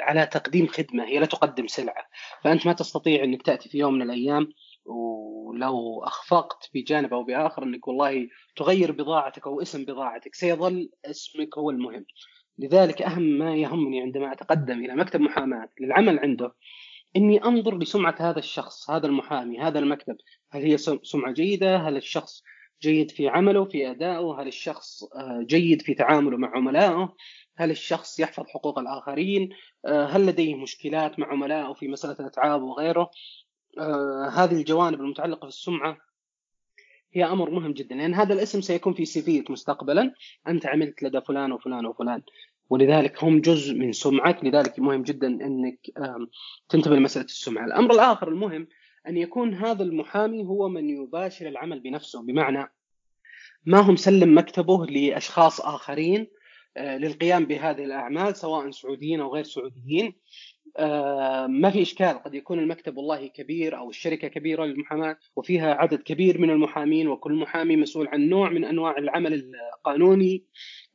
على 0.00 0.26
تقديم 0.26 0.66
خدمة 0.66 1.04
هي 1.04 1.18
لا 1.18 1.26
تقدم 1.26 1.66
سلعة. 1.66 2.06
فأنت 2.42 2.66
ما 2.66 2.72
تستطيع 2.72 3.24
إنك 3.24 3.42
تأتي 3.42 3.68
في 3.68 3.78
يوم 3.78 3.94
من 3.94 4.02
الأيام 4.02 4.48
ولو 4.84 6.04
أخفقت 6.04 6.70
بجانب 6.74 7.14
أو 7.14 7.24
بآخر 7.24 7.62
إنك 7.62 7.88
والله 7.88 8.28
تغير 8.56 8.92
بضاعتك 8.92 9.46
أو 9.46 9.62
اسم 9.62 9.84
بضاعتك 9.84 10.34
سيظل 10.34 10.90
اسمك 11.04 11.58
هو 11.58 11.70
المهم. 11.70 12.04
لذلك 12.58 13.02
أهم 13.02 13.22
ما 13.22 13.56
يهمني 13.56 14.00
عندما 14.00 14.32
أتقدم 14.32 14.84
إلى 14.84 14.94
مكتب 14.94 15.20
محاماة 15.20 15.68
للعمل 15.80 16.18
عنده 16.18 16.54
إني 17.16 17.44
أنظر 17.44 17.78
لسمعه 17.78 18.14
هذا 18.20 18.38
الشخص 18.38 18.90
هذا 18.90 19.06
المحامي 19.06 19.60
هذا 19.60 19.78
المكتب. 19.78 20.16
هل 20.50 20.62
هي 20.62 20.76
سمعة 21.02 21.32
جيدة؟ 21.32 21.76
هل 21.76 21.96
الشخص 21.96 22.42
جيد 22.82 23.10
في 23.10 23.28
عمله 23.28 23.64
في 23.64 23.90
أدائه؟ 23.90 24.40
هل 24.40 24.46
الشخص 24.46 25.04
آه، 25.04 25.42
جيد 25.46 25.82
في 25.82 25.94
تعامله 25.94 26.36
مع 26.36 26.56
عملائه؟ 26.56 27.14
هل 27.56 27.70
الشخص 27.70 28.20
يحفظ 28.20 28.44
حقوق 28.48 28.78
الآخرين؟ 28.78 29.48
آه، 29.86 30.06
هل 30.06 30.26
لديه 30.26 30.54
مشكلات 30.54 31.18
مع 31.18 31.26
عملائه 31.26 31.72
في 31.72 31.88
مسألة 31.88 32.16
الأتعاب 32.20 32.62
وغيره؟ 32.62 33.10
آه، 33.78 34.28
هذه 34.28 34.52
الجوانب 34.52 35.00
المتعلقة 35.00 35.40
في 35.40 35.48
السمعه 35.48 35.96
هي 37.14 37.24
أمر 37.24 37.50
مهم 37.50 37.72
جدا 37.72 37.94
لأن 37.94 38.14
هذا 38.14 38.34
الاسم 38.34 38.60
سيكون 38.60 38.94
في 38.94 39.04
سي 39.04 39.44
مستقبلا. 39.50 40.14
أنت 40.48 40.66
عملت 40.66 41.02
لدى 41.02 41.20
فلان 41.20 41.52
وفلان 41.52 41.86
وفلان. 41.86 42.22
ولذلك 42.70 43.24
هم 43.24 43.40
جزء 43.40 43.74
من 43.74 43.92
سمعك 43.92 44.44
لذلك 44.44 44.78
مهم 44.78 45.02
جدا 45.02 45.26
إنك 45.26 45.78
تنتبه 46.68 46.96
لمسألة 46.96 47.24
السمعة. 47.24 47.64
الأمر 47.64 47.92
الآخر 47.92 48.28
المهم 48.28 48.68
أن 49.08 49.16
يكون 49.16 49.54
هذا 49.54 49.82
المحامي 49.82 50.44
هو 50.44 50.68
من 50.68 50.90
يباشر 50.90 51.48
العمل 51.48 51.80
بنفسه. 51.80 52.22
بمعنى 52.22 52.72
ما 53.66 53.80
هو 53.80 53.92
مسلم 53.92 54.38
مكتبه 54.38 54.86
لأشخاص 54.86 55.60
آخرين 55.60 56.26
آه، 56.76 56.96
للقيام 56.96 57.44
بهذه 57.44 57.84
الأعمال 57.84 58.36
سواء 58.36 58.70
سعوديين 58.70 59.20
أو 59.20 59.34
غير 59.34 59.44
سعوديين. 59.44 60.14
آه، 60.76 61.46
ما 61.46 61.70
في 61.70 61.82
إشكال. 61.82 62.22
قد 62.22 62.34
يكون 62.34 62.58
المكتب 62.58 62.96
والله 62.96 63.26
كبير 63.26 63.78
أو 63.78 63.90
الشركة 63.90 64.28
كبيرة 64.28 64.64
للمحاماه 64.64 65.16
وفيها 65.36 65.74
عدد 65.74 66.02
كبير 66.02 66.40
من 66.40 66.50
المحامين 66.50 67.08
وكل 67.08 67.32
محامي 67.32 67.76
مسؤول 67.76 68.08
عن 68.08 68.28
نوع 68.28 68.50
من 68.50 68.64
أنواع 68.64 68.98
العمل 68.98 69.34
القانوني. 69.74 70.44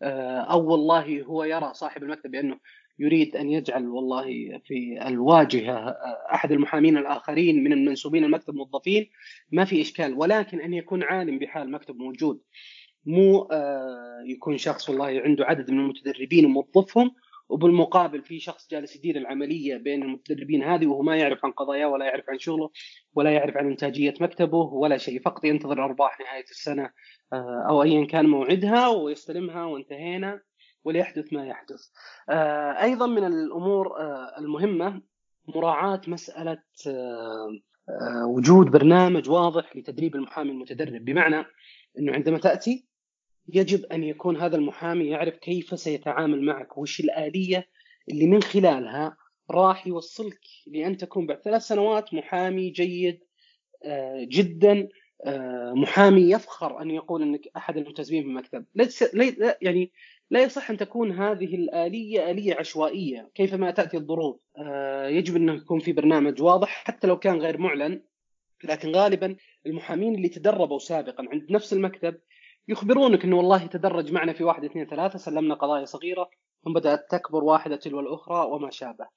آه، 0.02 0.40
أو 0.40 0.72
والله 0.72 1.22
هو 1.24 1.44
يرى 1.44 1.74
صاحب 1.74 2.04
المكتب 2.04 2.32
بأنه 2.32 2.60
يريد 3.00 3.36
أن 3.36 3.50
يجعل 3.50 3.88
والله 3.88 4.26
في 4.66 5.08
الواجهة 5.08 5.78
آه، 5.90 6.34
أحد 6.34 6.52
المحامين 6.52 6.98
الآخرين 6.98 7.64
من 7.64 7.74
المنسوبين 7.74 8.24
المكتب 8.24 8.56
موظفين. 8.56 9.10
ما 9.52 9.66
في 9.66 9.82
إشكال. 9.82 10.14
ولكن 10.14 10.62
أن 10.62 10.74
يكون 10.74 11.04
عالم 11.04 11.40
بحال 11.40 11.64
المكتب 11.64 11.96
موجود 11.96 12.42
مو 13.06 13.48
يكون 14.26 14.58
شخص 14.58 14.90
والله 14.90 15.22
عنده 15.26 15.46
عدد 15.46 15.72
من 15.72 15.80
المتدربين 15.80 16.46
وموظفهم 16.46 17.12
وبالمقابل 17.50 18.24
في 18.24 18.40
شخص 18.40 18.70
جالس 18.72 18.96
يدير 18.96 19.18
العملية 19.18 19.78
بين 19.78 20.04
المتدربين 20.04 20.64
هذه 20.64 20.88
وهو 20.88 21.02
ما 21.02 21.18
يعرف 21.18 21.46
عن 21.46 21.52
قضاياه 21.52 21.88
ولا 21.88 22.06
يعرف 22.06 22.30
عن 22.30 22.40
شغله 22.40 22.70
ولا 23.14 23.32
يعرف 23.32 23.58
عن 23.58 23.68
إنتاجية 23.68 24.14
مكتبه 24.22 24.58
ولا 24.58 24.98
شيء 24.98 25.22
فقط 25.22 25.46
ينتظر 25.46 25.86
أرباح 25.86 26.20
نهاية 26.20 26.44
السنة 26.44 26.92
آه، 27.34 27.66
أو 27.70 27.84
ايا 27.84 28.06
كان 28.06 28.26
موعدها 28.26 28.88
ويستلمها 28.88 29.66
وانتهينا 29.66 30.42
وليحدث 30.84 31.34
ما 31.34 31.48
يحدث. 31.48 31.82
آه، 32.30 32.84
أيضا 32.84 33.08
من 33.08 33.24
الأمور 33.24 34.00
آه، 34.00 34.40
المهمة 34.40 35.02
مراعاة 35.56 36.02
مسألة 36.08 36.64
وجود 38.28 38.72
برنامج 38.72 39.30
واضح 39.30 39.76
لتدريب 39.76 40.16
المحامي 40.16 40.52
المتدرب 40.52 41.06
بمعنى 41.06 41.46
إنه 42.00 42.14
عندما 42.14 42.38
تأتي 42.38 42.89
يجب 43.54 43.86
أن 43.86 44.04
يكون 44.04 44.38
هذا 44.38 44.56
المحامي 44.56 45.08
يعرف 45.08 45.38
كيف 45.38 45.80
سيتعامل 45.80 46.46
معك 46.46 46.78
وش 46.78 47.00
الآلية 47.00 47.68
اللي 48.10 48.28
من 48.28 48.42
خلالها 48.42 49.18
راح 49.52 49.88
يوصلك 49.88 50.40
لأن 50.68 50.98
تكون 50.98 51.26
بعد 51.26 51.42
ثلاث 51.42 51.62
سنوات 51.62 52.14
محامي 52.14 52.70
جيد 52.70 53.20
آه، 53.86 54.28
جدا 54.30 54.88
آه، 55.26 55.74
محامي 55.74 56.32
يفخر 56.32 56.82
أن 56.82 56.92
يقول 56.92 57.22
إنك 57.22 57.42
أحد 57.58 57.78
الملتزمين 57.78 58.24
في 58.24 58.30
المكتب. 58.30 58.66
ليس 58.76 59.16
يعني 59.62 59.92
لا 60.32 60.44
يصح 60.44 60.70
أن 60.70 60.78
تكون 60.78 61.12
هذه 61.12 61.56
الآلية 61.56 62.32
آلية 62.32 62.56
عشوائية 62.56 63.30
كيفما 63.36 63.72
تأتي 63.72 63.98
الظروف. 63.98 64.40
آه، 64.58 65.08
يجب 65.08 65.36
انه 65.36 65.54
يكون 65.54 65.80
في 65.80 65.92
برنامج 65.92 66.42
واضح 66.42 66.84
حتى 66.86 67.08
لو 67.08 67.20
كان 67.20 67.38
غير 67.42 67.58
معلن 67.58 68.02
لكن 68.64 68.90
غالبا 68.90 69.36
المحامين 69.66 70.16
اللي 70.16 70.30
تدربوا 70.30 70.80
سابقا 70.80 71.28
عند 71.32 71.52
نفس 71.52 71.74
المكتب 71.74 72.20
يخبرونك 72.70 73.24
إنه 73.26 73.38
والله 73.38 73.66
تدرج 73.66 74.12
معنا 74.12 74.34
في 74.34 74.44
واحد 74.44 74.66
اثنين 74.66 74.86
ثلاثة 74.86 75.20
سلمنا 75.20 75.56
قضايا 75.56 75.86
صغيرة 75.86 76.30
ثم 76.64 76.74
بدأت 76.74 77.12
تكبر 77.12 77.44
واحدة 77.44 77.76
تلو 77.76 78.00
الاخرى 78.00 78.46
وما 78.52 78.70
شابه. 78.70 79.08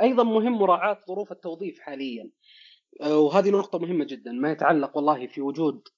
أيضا 0.00 0.22
مهم 0.22 0.52
مراعاة 0.52 0.98
ظروف 1.08 1.32
التوظيف 1.32 1.80
حاليا. 1.80 2.30
آه، 3.02 3.18
وهذه 3.18 3.50
نقطة 3.50 3.78
مهمة 3.78 4.04
جدا 4.04 4.32
ما 4.32 4.50
يتعلق 4.50 4.96
والله 4.96 5.26
في 5.26 5.40
وجود 5.40 5.88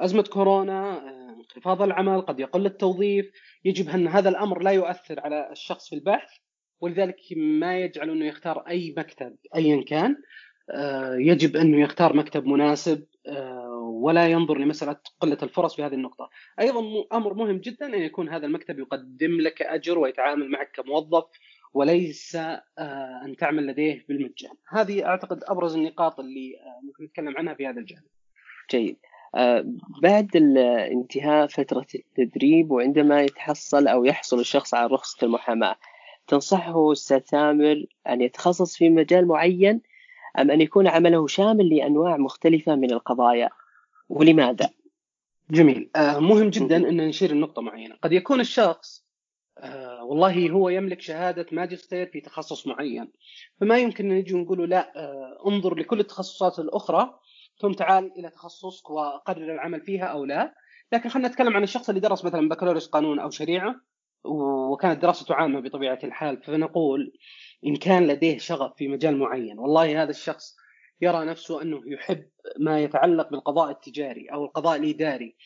أزمة 0.00 0.22
كورونا 0.22 1.08
آه، 1.08 1.36
انخفاض 1.40 1.82
العمل 1.82 2.20
قد 2.20 2.40
يقل 2.40 2.66
التوظيف 2.66 3.30
يجب 3.64 3.88
أن 3.88 4.08
هذا 4.08 4.28
الأمر 4.28 4.62
لا 4.62 4.70
يؤثر 4.70 5.20
على 5.20 5.48
الشخص 5.52 5.88
في 5.88 5.94
البحث 5.94 6.30
ولذلك 6.80 7.20
ما 7.36 7.78
يجعل 7.78 8.10
إنه 8.10 8.26
يختار 8.26 8.58
أي 8.58 8.94
مكتب 8.96 9.36
ايا 9.54 9.84
كان 9.84 10.16
آه، 10.70 11.14
يجب 11.14 11.56
أنه 11.56 11.80
يختار 11.80 12.16
مكتب 12.16 12.46
مناسب 12.46 13.04
ولا 13.88 14.28
ينظر 14.28 14.58
لمسألة 14.58 14.96
قلة 15.20 15.38
الفرص 15.42 15.76
في 15.76 15.82
هذه 15.82 15.94
النقطة. 15.94 16.30
أيضا 16.60 16.80
أمر 17.12 17.34
مهم 17.34 17.58
جدا 17.58 17.86
أن 17.86 18.02
يكون 18.02 18.28
هذا 18.28 18.46
المكتب 18.46 18.78
يقدم 18.78 19.40
لك 19.40 19.62
أجر 19.62 19.98
ويتعامل 19.98 20.50
معك 20.50 20.70
كموظف 20.74 21.24
وليس 21.74 22.36
آه، 22.36 22.62
أن 23.24 23.36
تعمل 23.36 23.66
لديه 23.66 24.04
بالمجان. 24.08 24.52
هذه 24.68 25.06
أعتقد 25.06 25.44
أبرز 25.44 25.76
النقاط 25.76 26.20
اللي 26.20 26.56
آه، 26.60 26.86
ممكن 26.86 27.04
نتكلم 27.04 27.36
عنها 27.36 27.54
في 27.54 27.66
هذا 27.66 27.80
الجانب. 27.80 28.04
جيد. 28.70 28.96
آه، 29.34 29.64
بعد 30.02 30.36
انتهاء 30.92 31.46
فترة 31.46 31.86
التدريب 31.94 32.70
وعندما 32.70 33.22
يتحصل 33.22 33.88
أو 33.88 34.04
يحصل 34.04 34.40
الشخص 34.40 34.74
على 34.74 34.86
رخصة 34.86 35.24
المحاماة 35.24 35.76
تنصحه 36.26 36.92
أستاذ 36.92 37.18
ثامر 37.18 37.84
أن 38.08 38.20
يتخصص 38.20 38.76
في 38.76 38.90
مجال 38.90 39.26
معين 39.26 39.80
أم 40.38 40.50
أن 40.50 40.60
يكون 40.60 40.88
عمله 40.88 41.26
شامل 41.26 41.76
لأنواع 41.76 42.16
مختلفة 42.16 42.76
من 42.76 42.92
القضايا 42.92 43.50
ولماذا؟ 44.08 44.70
جميل. 45.50 45.90
آه 45.96 46.18
مهم 46.18 46.50
جدا 46.50 46.76
إن 46.76 47.08
نشير 47.08 47.30
النقطة 47.30 47.62
معينة. 47.62 47.96
قد 48.02 48.12
يكون 48.12 48.40
الشخص 48.40 49.08
آه 49.58 50.04
والله 50.04 50.50
هو 50.50 50.68
يملك 50.68 51.00
شهادة 51.00 51.46
ماجستير 51.52 52.06
في 52.06 52.20
تخصص 52.20 52.66
معين 52.66 53.12
فما 53.60 53.78
يمكن 53.78 54.10
أن 54.10 54.18
نجي 54.18 54.34
نقول 54.34 54.70
لا 54.70 54.92
آه 54.96 55.38
انظر 55.46 55.74
لكل 55.74 56.00
التخصصات 56.00 56.58
الأخرى 56.58 57.18
ثم 57.60 57.72
تعال 57.72 58.12
إلى 58.18 58.30
تخصصك 58.30 58.90
وقرر 58.90 59.54
العمل 59.54 59.80
فيها 59.80 60.04
أو 60.04 60.24
لا. 60.24 60.54
لكن 60.92 61.08
خلينا 61.08 61.28
نتكلم 61.28 61.56
عن 61.56 61.62
الشخص 61.62 61.88
اللي 61.88 62.00
درس 62.00 62.24
مثلا 62.24 62.48
بكالوريوس 62.48 62.88
قانون 62.88 63.18
أو 63.18 63.30
شريعة 63.30 63.80
وكانت 64.24 65.02
دراسته 65.02 65.34
عامة 65.34 65.60
بطبيعة 65.60 65.98
الحال 66.04 66.42
فنقول 66.42 67.12
إن 67.66 67.76
كان 67.76 68.06
لديه 68.06 68.38
شغف 68.38 68.72
في 68.76 68.88
مجال 68.88 69.18
معين 69.18 69.58
والله 69.58 70.02
هذا 70.02 70.10
الشخص 70.10 70.56
يرى 71.00 71.24
نفسه 71.24 71.62
أنه 71.62 71.82
يحب 71.86 72.28
ما 72.58 72.80
يتعلق 72.80 73.30
بالقضاء 73.30 73.70
التجاري 73.70 74.26
أو 74.32 74.44
القضاء 74.44 74.76
الإداري 74.76 75.36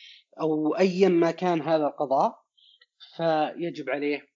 أو 0.41 0.77
ايا 0.77 1.09
ما 1.09 1.31
كان 1.31 1.61
هذا 1.61 1.87
القضاء 1.87 2.43
فيجب 3.17 3.91
عليه 3.91 4.29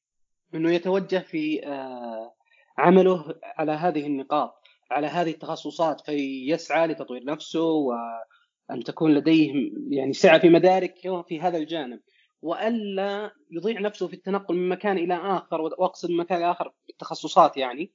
أنه 0.55 0.73
يتوجه 0.73 1.19
في 1.19 1.67
آه، 1.67 2.35
عمله 2.79 3.35
على 3.43 3.73
هذه 3.73 4.07
النقاط 4.07 4.67
على 4.91 5.07
هذه 5.07 5.31
التخصصات 5.31 6.01
فيسعى 6.01 6.87
لتطوير 6.87 7.25
نفسه 7.25 7.65
وأن 7.65 8.85
تكون 8.85 9.15
لديه 9.15 9.53
يعني 9.91 10.13
سعة 10.13 10.39
في 10.39 10.49
مدارك 10.49 10.95
في 11.29 11.41
هذا 11.41 11.59
الجانب. 11.59 12.01
وألا 12.43 13.33
يضيع 13.51 13.81
نفسه 13.81 14.09
في 14.09 14.15
التنقل 14.15 14.55
من 14.55 14.69
مكان 14.69 14.99
إلى 14.99 15.15
آخر 15.15 15.61
وأقصد 15.61 16.11
مكان 16.11 16.43
آخر 16.43 16.73
بالتخصصات 16.87 17.57
يعني. 17.57 17.93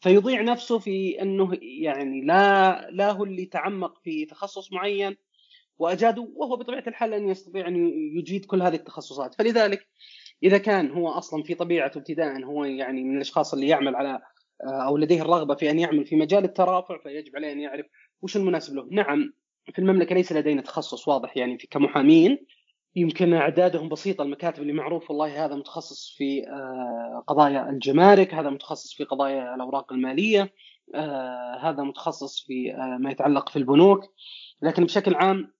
فيضيع 0.00 0.42
نفسه 0.42 0.78
في 0.78 1.22
أنه 1.22 1.58
يعني 1.62 2.20
لا 2.20 2.90
لا 2.90 3.10
هو 3.10 3.24
اللي 3.24 3.46
تعمق 3.46 3.98
في 4.02 4.24
تخصص 4.24 4.72
معين 4.72 5.16
وأجاده 5.78 6.28
وهو 6.36 6.56
بطبيعة 6.56 6.84
الحال 6.86 7.14
ان 7.14 7.28
يستطيع 7.28 7.68
أن 7.68 7.76
يجيد 8.18 8.44
كل 8.44 8.62
هذه 8.62 8.74
التخصصات. 8.74 9.34
فلذلك 9.34 9.88
إذا 10.42 10.58
كان 10.58 10.90
هو 10.90 11.08
أصلا 11.08 11.42
في 11.42 11.54
طبيعته 11.54 11.98
ابتداء 11.98 12.44
هو 12.44 12.64
يعني 12.64 13.04
من 13.04 13.16
الأشخاص 13.16 13.54
اللي 13.54 13.68
يعمل 13.68 13.96
على 13.96 14.20
أو 14.86 14.96
لديه 14.96 15.22
الرغبة 15.22 15.54
في 15.54 15.70
أن 15.70 15.78
يعمل 15.78 16.06
في 16.06 16.16
مجال 16.16 16.44
الترافع 16.44 16.98
فيجب 17.02 17.36
عليه 17.36 17.52
أن 17.52 17.60
يعرف 17.60 17.86
وش 18.22 18.36
المناسب 18.36 18.74
له. 18.74 18.88
نعم 18.90 19.32
في 19.72 19.78
المملكة 19.78 20.14
ليس 20.14 20.32
لدينا 20.32 20.62
تخصص 20.62 21.08
واضح 21.08 21.36
يعني 21.36 21.58
في 21.58 21.66
كمحامين 21.66 22.46
يمكن 22.96 23.34
إعدادهم 23.34 23.88
بسيطة. 23.88 24.22
المكاتب 24.22 24.62
اللي 24.62 24.72
معروف 24.72 25.10
والله 25.10 25.44
هذا 25.44 25.54
متخصص 25.54 26.14
في 26.18 26.48
آه، 26.48 27.24
قضايا 27.26 27.70
الجمارك 27.70 28.34
هذا 28.34 28.50
متخصص 28.50 28.94
في 28.94 29.04
قضايا 29.04 29.54
الأوراق 29.54 29.92
المالية 29.92 30.52
آه، 30.94 31.58
هذا 31.62 31.82
متخصص 31.82 32.46
في 32.46 32.74
آه، 32.74 32.98
ما 33.00 33.10
يتعلق 33.10 33.48
في 33.48 33.56
البنوك. 33.56 34.04
لكن 34.62 34.84
بشكل 34.84 35.14
عام 35.14 35.54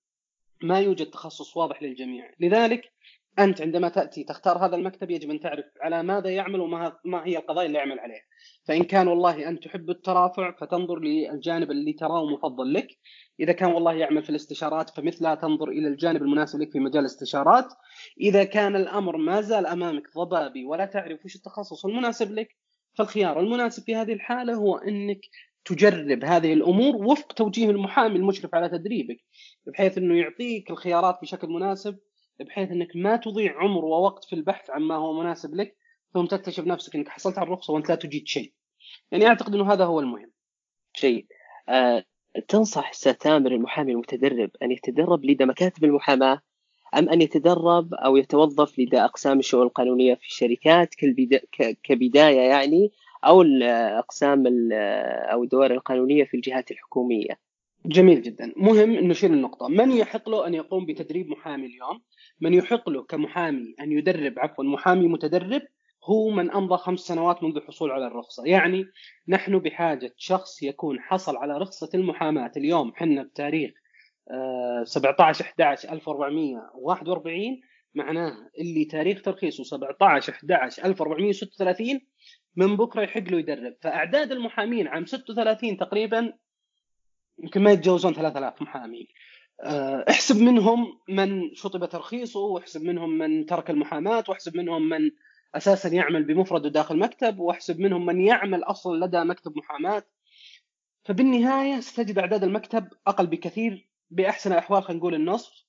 ما 0.62 0.80
يوجد 0.80 1.06
تخصص 1.06 1.56
واضح 1.56 1.82
للجميع. 1.82 2.30
لذلك 2.40 2.93
أنت 3.38 3.60
عندما 3.60 3.88
تأتي 3.88 4.24
تختار 4.24 4.66
هذا 4.66 4.76
المكتب 4.76 5.10
يجب 5.10 5.30
أن 5.30 5.40
تعرف 5.40 5.64
على 5.80 6.02
ماذا 6.02 6.30
يعمل 6.30 6.60
وما 6.60 6.96
ما 7.04 7.26
هي 7.26 7.36
القضايا 7.36 7.66
اللي 7.66 7.78
يعمل 7.78 7.98
عليها 7.98 8.22
فإن 8.64 8.82
كان 8.82 9.08
والله 9.08 9.48
انت 9.48 9.64
تحب 9.64 9.90
الترافع 9.90 10.50
فتنظر 10.60 10.98
للجانب 10.98 11.70
اللي 11.70 11.92
تراه 11.92 12.26
مفضل 12.26 12.74
لك. 12.74 12.88
إذا 13.40 13.52
كان 13.52 13.72
والله 13.72 13.92
يعمل 13.92 14.22
في 14.22 14.30
الاستشارات 14.30 14.90
فمثلها 14.90 15.34
تنظر 15.34 15.68
إلى 15.68 15.88
الجانب 15.88 16.22
المناسب 16.22 16.60
لك 16.60 16.70
في 16.70 16.78
مجال 16.78 17.00
الاستشارات. 17.00 17.66
إذا 18.20 18.44
كان 18.44 18.76
الأمر 18.76 19.16
ما 19.16 19.40
زال 19.40 19.66
أمامك 19.66 20.02
ضبابي 20.16 20.64
ولا 20.64 20.84
تعرف 20.84 21.24
وش 21.24 21.36
التخصص 21.36 21.86
المناسب 21.86 22.32
لك 22.32 22.48
فالخيار 22.94 23.40
المناسب 23.40 23.82
في 23.82 23.94
هذه 23.94 24.12
الحالة 24.12 24.54
هو 24.54 24.76
أنك 24.76 25.20
تجرب 25.64 26.24
هذه 26.24 26.52
الأمور 26.52 26.96
وفق 26.96 27.32
توجيه 27.32 27.70
المحامي 27.70 28.16
المشرف 28.16 28.54
على 28.54 28.68
تدريبك 28.68 29.16
بحيث 29.66 29.98
إنه 29.98 30.18
يعطيك 30.18 30.70
الخيارات 30.70 31.18
بشكل 31.22 31.48
مناسب 31.48 31.98
بحيث 32.40 32.70
إنك 32.70 32.88
ما 32.94 33.16
تضيع 33.16 33.58
عمر 33.62 33.84
ووقت 33.84 34.24
في 34.24 34.32
البحث 34.32 34.70
عما 34.70 34.94
هو 34.94 35.20
مناسب 35.20 35.54
لك 35.54 35.76
ثم 36.14 36.26
تكتشف 36.26 36.64
نفسك 36.64 36.94
إنك 36.96 37.08
حصلت 37.08 37.38
على 37.38 37.46
الرخصة 37.46 37.72
وأنت 37.72 37.88
لا 37.88 37.94
تجيد 37.94 38.26
شيء. 38.28 38.52
يعني 39.12 39.26
أعتقد 39.26 39.54
إنه 39.54 39.72
هذا 39.72 39.84
هو 39.84 40.00
المهم. 40.00 40.32
شيء 40.92 41.26
أه 41.68 42.04
تنصح 42.48 42.90
أستاذ 42.90 43.12
تامر 43.12 43.52
المحامي 43.52 43.92
المتدرب 43.92 44.50
أن 44.62 44.70
يتدرب 44.70 45.24
لدى 45.24 45.44
مكاتب 45.44 45.84
المحاماة 45.84 46.40
أم 46.98 47.08
أن 47.08 47.22
يتدرب 47.22 47.94
أو 47.94 48.16
يتوظف 48.16 48.78
لدى 48.78 48.98
أقسام 48.98 49.38
الشؤون 49.38 49.66
القانونية 49.66 50.14
في 50.14 50.26
الشركات 50.26 50.94
كبداية 51.82 52.40
يعني 52.40 52.92
أو 53.24 53.42
الأقسام 53.42 54.44
أو 55.32 55.42
الدوائر 55.42 55.74
القانونية 55.74 56.24
في 56.24 56.36
الجهات 56.36 56.70
الحكومية. 56.70 57.43
جميل 57.86 58.22
جدا، 58.22 58.52
مهم 58.56 58.90
إنه 58.90 59.08
نشيل 59.08 59.32
النقطة، 59.32 59.68
من 59.68 59.90
يحق 59.90 60.28
له 60.28 60.46
أن 60.46 60.54
يقوم 60.54 60.86
بتدريب 60.86 61.28
محامي 61.28 61.66
اليوم؟ 61.66 62.02
من 62.40 62.54
يحق 62.54 62.88
له 62.90 63.02
كمحامي 63.02 63.74
أن 63.80 63.92
يدرب 63.92 64.38
عفوا 64.38 64.64
محامي 64.64 65.08
متدرب 65.08 65.62
هو 66.04 66.30
من 66.30 66.50
أمضى 66.50 66.76
خمس 66.76 67.00
سنوات 67.00 67.42
منذ 67.42 67.56
الحصول 67.56 67.90
على 67.90 68.06
الرخصة، 68.06 68.46
يعني 68.46 68.84
نحن 69.28 69.58
بحاجة 69.58 70.14
شخص 70.16 70.62
يكون 70.62 71.00
حصل 71.00 71.36
على 71.36 71.58
رخصة 71.58 71.90
المحاماة 71.94 72.52
اليوم. 72.56 72.92
حنا 72.94 73.22
بتاريخ 73.22 73.70
17 74.84 75.44
11 75.44 75.92
1441 75.92 77.60
معناه 77.94 78.32
اللي 78.60 78.84
تاريخ 78.84 79.22
ترخيصه 79.22 79.64
17 79.64 80.32
11 80.32 80.84
1436 80.84 82.00
من 82.56 82.76
بكرة 82.76 83.02
يحق 83.02 83.22
له 83.22 83.38
يدرب. 83.38 83.74
فأعداد 83.82 84.32
المحامين 84.32 84.88
عام 84.88 85.06
36 85.06 85.76
تقريبا 85.76 86.32
يمكن 87.38 87.62
ما 87.62 87.70
يتجاوزون 87.70 88.14
3000 88.14 88.62
محامي 88.62 89.08
آه، 89.62 90.04
احسب 90.10 90.42
منهم 90.42 91.00
من 91.08 91.54
شطب 91.54 91.88
ترخيصه 91.88 92.40
واحسب 92.40 92.82
منهم 92.82 93.18
من 93.18 93.46
ترك 93.46 93.70
المحاماة 93.70 94.24
واحسب 94.28 94.56
منهم 94.56 94.88
من 94.88 95.10
أساسا 95.54 95.88
يعمل 95.88 96.24
بمفرده 96.24 96.68
داخل 96.68 96.98
مكتب 96.98 97.38
واحسب 97.38 97.80
منهم 97.80 98.06
من 98.06 98.20
يعمل 98.20 98.62
أصلا 98.62 99.06
لدى 99.06 99.24
مكتب 99.24 99.52
محاماة. 99.56 100.02
فبالنهاية 101.04 101.80
ستجد 101.80 102.18
أعداد 102.18 102.44
المكتب 102.44 102.88
أقل 103.06 103.26
بكثير 103.26 103.88
بأحسن 104.10 104.52
الأحوال 104.52 104.82
خلينا 104.82 104.98
نقول 104.98 105.14
النصف. 105.14 105.64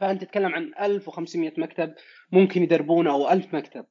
فأنت 0.00 0.24
تتكلم 0.24 0.54
عن 0.54 0.72
1500 0.80 1.52
مكتب 1.58 1.94
ممكن 2.32 2.62
يدربون 2.62 3.06
أو 3.06 3.30
1000 3.30 3.54
مكتب. 3.54 3.86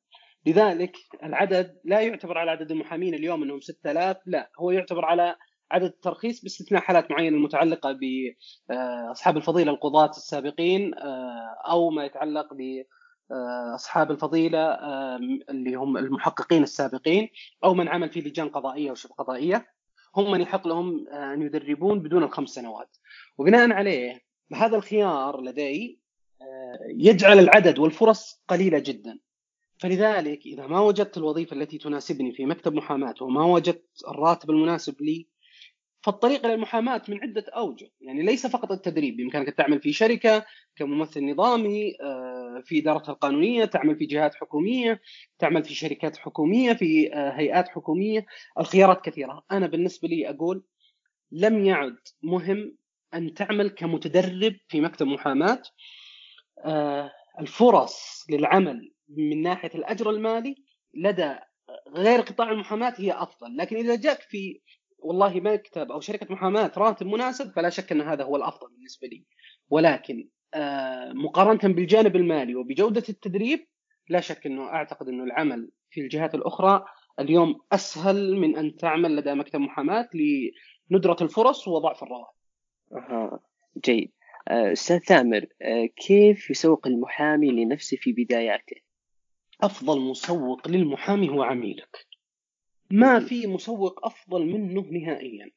لذلك 0.45 0.97
العدد 1.23 1.79
لا 1.83 2.01
يعتبر 2.01 2.37
على 2.37 2.51
عدد 2.51 2.71
المحامين 2.71 3.13
اليوم 3.13 3.43
إنهم 3.43 3.59
6000 3.59 4.17
لا 4.25 4.49
هو 4.59 4.71
يعتبر 4.71 5.05
على 5.05 5.35
عدد 5.71 5.85
الترخيص 5.85 6.41
باستثناء 6.41 6.81
حالات 6.81 7.11
معينة 7.11 7.37
المتعلقه 7.37 7.99
باصحاب 8.69 9.37
الفضيلة 9.37 9.71
القضاة 9.71 10.09
السابقين 10.09 10.95
آه، 10.95 11.55
أو 11.69 11.89
ما 11.89 12.05
يتعلق 12.05 12.53
ب 12.53 12.83
أصحاب 13.75 14.11
الفضيلة 14.11 14.59
آه، 14.59 15.19
اللي 15.49 15.75
هم 15.75 15.97
المحققين 15.97 16.63
السابقين 16.63 17.29
أو 17.63 17.73
من 17.73 17.87
عمل 17.87 18.09
في 18.09 18.21
لجان 18.21 18.49
قضائية 18.49 18.91
وشبه 18.91 19.15
قضائية. 19.15 19.67
هم 20.15 20.31
من 20.31 20.41
يحق 20.41 20.67
لهم 20.67 21.07
آه، 21.11 21.33
أن 21.33 21.41
يدربون 21.41 21.99
بدون 21.99 22.23
الخمس 22.23 22.49
سنوات. 22.49 22.97
وبناء 23.37 23.71
عليه 23.71 24.21
هذا 24.53 24.77
الخيار 24.77 25.41
لدي 25.41 25.99
يجعل 26.89 27.39
العدد 27.39 27.79
والفرص 27.79 28.43
قليلة 28.47 28.79
جدا. 28.79 29.19
فلذلك 29.79 30.45
إذا 30.45 30.67
ما 30.67 30.79
وجدت 30.79 31.17
الوظيفة 31.17 31.55
التي 31.55 31.77
تناسبني 31.77 32.31
في 32.31 32.45
مكتب 32.45 32.73
محاماة 32.73 33.15
وما 33.21 33.45
وجدت 33.45 33.89
الراتب 34.07 34.49
المناسب 34.49 35.01
لي 35.01 35.27
فالطريق 36.01 36.45
إلى 36.45 36.53
المحاماة 36.53 37.01
من 37.09 37.23
عدة 37.23 37.45
أوجه، 37.55 37.89
يعني 38.01 38.23
ليس 38.23 38.47
فقط 38.47 38.71
التدريب، 38.71 39.17
بإمكانك 39.17 39.49
تعمل 39.49 39.81
في 39.81 39.93
شركة 39.93 40.45
كممثل 40.75 41.25
نظامي 41.31 41.93
آه، 42.01 42.61
في 42.65 42.79
ادارتها 42.79 43.11
القانونية، 43.13 43.65
تعمل 43.65 43.97
في 43.97 44.05
جهات 44.05 44.35
حكومية، 44.35 45.01
تعمل 45.39 45.63
في 45.63 45.75
شركات 45.75 46.17
حكومية، 46.17 46.73
في 46.73 47.13
آه، 47.13 47.31
هيئات 47.31 47.69
حكومية، 47.69 48.25
الخيارات 48.59 49.01
كثيرة، 49.05 49.43
أنا 49.51 49.67
بالنسبة 49.67 50.07
لي 50.07 50.29
أقول 50.29 50.63
لم 51.31 51.65
يعد 51.65 51.97
مهم 52.23 52.77
أن 53.13 53.33
تعمل 53.33 53.69
كمتدرب 53.69 54.55
في 54.67 54.81
مكتب 54.81 55.07
محاماة. 55.07 55.61
آه، 56.65 57.11
الفرص 57.39 58.25
للعمل 58.29 58.93
من 59.09 59.41
ناحية 59.41 59.71
الأجر 59.75 60.09
المالي 60.09 60.55
لدى 60.93 61.35
غير 61.95 62.21
قطاع 62.21 62.51
المحاماة 62.51 62.93
هي 62.97 63.11
أفضل، 63.11 63.57
لكن 63.57 63.75
إذا 63.75 63.95
جاك 63.95 64.21
في 64.21 64.61
والله 64.99 65.39
مكتب 65.39 65.91
أو 65.91 65.99
شركة 65.99 66.33
محاماة 66.33 66.71
راتب 66.77 67.07
مناسب 67.07 67.51
فلا 67.51 67.69
شك 67.69 67.91
أن 67.91 68.01
هذا 68.01 68.23
هو 68.23 68.35
الأفضل 68.35 68.67
بالنسبة 68.69 69.07
لي 69.07 69.25
ولكن 69.69 70.29
آه، 70.53 71.13
مقارنة 71.13 71.73
بالجانب 71.73 72.15
المالي 72.15 72.55
وبجودة 72.55 73.03
التدريب 73.09 73.67
لا 74.09 74.19
شك 74.19 74.45
أنه 74.45 74.63
أعتقد 74.63 75.07
أنه 75.07 75.23
العمل 75.23 75.71
في 75.89 76.01
الجهات 76.01 76.35
الأخرى 76.35 76.85
اليوم 77.19 77.61
أسهل 77.71 78.35
من 78.35 78.57
أن 78.57 78.75
تعمل 78.75 79.15
لدى 79.15 79.33
مكتب 79.33 79.59
محاماة 79.59 80.09
لندرة 80.91 81.17
الفرص 81.21 81.67
وضعف 81.67 82.03
الرواتب. 82.03 82.37
أها 82.91 83.39
جيد. 83.85 84.11
آه، 84.47 84.71
أستاذ 84.71 84.99
ثامر 84.99 85.45
آه، 85.61 85.85
كيف 85.85 86.49
يسوق 86.49 86.87
المحامي 86.87 87.51
لنفسه 87.51 87.97
في 87.97 88.11
بداياته؟ 88.13 88.75
أفضل 89.61 90.01
مسوق 90.01 90.67
للمحامي 90.67 91.29
هو 91.29 91.43
عميلك. 91.43 92.07
ما 92.91 93.19
في 93.19 93.47
مسوق 93.47 94.05
أفضل 94.05 94.45
منه 94.45 94.81
نهائيا. 94.91 95.51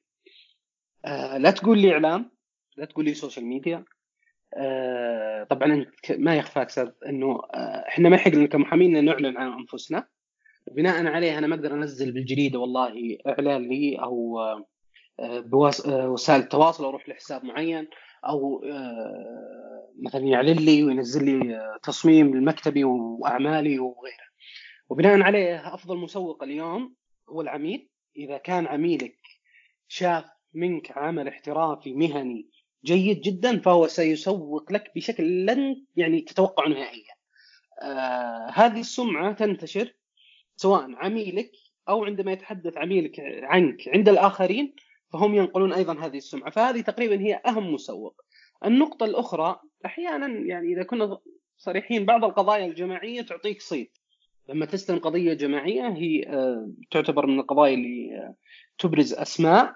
آه 1.04 1.38
لا 1.38 1.50
تقول 1.50 1.78
لي 1.78 1.92
إعلام 1.92 2.30
لا 2.76 2.84
تقول 2.84 3.04
لي 3.04 3.14
social 3.14 3.46
media 3.46 3.84
آه 4.54 5.44
طبعا 5.44 5.72
أنت 5.72 6.12
ما 6.18 6.36
يخفاك 6.36 6.66
أستاذ 6.66 6.90
إنه 7.06 7.40
آه 7.54 7.84
إحنا 7.88 8.08
ما 8.08 8.16
يحق 8.16 8.30
لنا 8.30 8.46
كمحامين 8.46 9.04
نعلن 9.04 9.36
عن 9.36 9.52
أنفسنا. 9.52 10.06
بناء 10.72 11.06
عليه 11.06 11.38
أنا 11.38 11.46
ما 11.46 11.54
أقدر 11.54 11.74
أنزل 11.74 12.12
بالجريدة 12.12 12.58
والله 12.58 13.18
إعلان 13.26 13.68
لي 13.68 13.96
أو 14.02 14.40
آه 14.40 14.64
بوسائل 15.40 16.40
التواصل 16.40 16.84
أروح 16.84 17.08
لحساب 17.08 17.44
معين 17.44 17.88
أو 18.28 18.64
آه 18.64 19.90
مثلا 20.02 20.24
يعلن 20.24 20.56
لي 20.56 20.84
وينزل 20.84 21.24
لي 21.24 21.56
آه، 21.56 21.78
تصميم 21.82 22.36
لمكتبي 22.36 22.84
وأعمالي 22.84 23.78
وغيره. 23.78 24.30
وبناء 24.88 25.22
عليه 25.22 25.74
أفضل 25.74 25.96
مسوق 25.96 26.42
اليوم 26.42 26.94
هو 27.30 27.40
العميل 27.40 27.88
إذا 28.16 28.38
كان 28.38 28.66
عميلك 28.66 29.18
شاف 29.88 30.24
منك 30.54 30.98
عمل 30.98 31.28
احترافي 31.28 31.92
مهني 31.92 32.48
جيد 32.84 33.20
جدا 33.20 33.60
فهو 33.60 33.86
سيسوق 33.86 34.72
لك 34.72 34.92
بشكل 34.96 35.46
لن 35.46 35.84
يعني 35.96 36.20
تتوقع 36.20 36.68
نهائيا. 36.68 37.14
آه 37.82 38.50
هذه 38.54 38.80
السمعة 38.80 39.32
تنتشر 39.32 39.94
سواء 40.56 40.94
عميلك 40.96 41.50
أو 41.88 42.04
عندما 42.04 42.32
يتحدث 42.32 42.76
عميلك 42.76 43.20
عنك 43.42 43.88
عند 43.88 44.08
الآخرين 44.08 44.74
فهم 45.12 45.34
ينقلون 45.34 45.72
أيضا 45.72 46.06
هذه 46.06 46.16
السمعة، 46.16 46.50
فهذه 46.50 46.80
تقريبا 46.80 47.20
هي 47.20 47.34
أهم 47.46 47.74
مسوق. 47.74 48.20
النقطة 48.64 49.04
الأخرى 49.04 49.60
أحيانا 49.86 50.26
يعني 50.26 50.72
إذا 50.72 50.82
كنا 50.82 51.18
صريحين 51.56 52.04
بعض 52.04 52.24
القضايا 52.24 52.66
الجماعية 52.66 53.22
تعطيك 53.22 53.62
صيت 53.62 53.98
لما 54.50 54.66
تستلم 54.66 54.98
قضية 54.98 55.34
جماعية 55.34 55.88
هي 55.88 56.22
آه، 56.28 56.70
تعتبر 56.90 57.26
من 57.26 57.40
القضايا 57.40 57.74
اللي 57.74 58.16
آه، 58.16 58.34
تبرز 58.78 59.14
أسماء. 59.14 59.74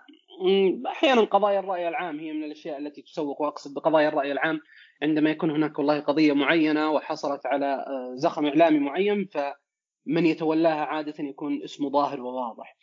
أحيانا 0.86 1.20
قضايا 1.20 1.60
الرأي 1.60 1.88
العام 1.88 2.20
هي 2.20 2.32
من 2.32 2.44
الأشياء 2.44 2.78
التي 2.78 3.02
تسوق 3.02 3.42
وأقصد 3.42 3.74
بقضايا 3.74 4.08
الرأي 4.08 4.32
العام 4.32 4.60
عندما 5.02 5.30
يكون 5.30 5.50
هناك 5.50 5.78
والله 5.78 6.00
قضية 6.00 6.32
معينة 6.32 6.90
وحصلت 6.90 7.46
على 7.46 7.66
آه، 7.66 8.14
زخم 8.14 8.46
إعلامي 8.46 8.78
معين 8.78 9.24
فمن 9.26 10.26
يتولاها 10.26 10.84
عادة 10.84 11.24
يكون 11.24 11.62
اسمه 11.62 11.90
ظاهر 11.90 12.20
وواضح. 12.20 12.76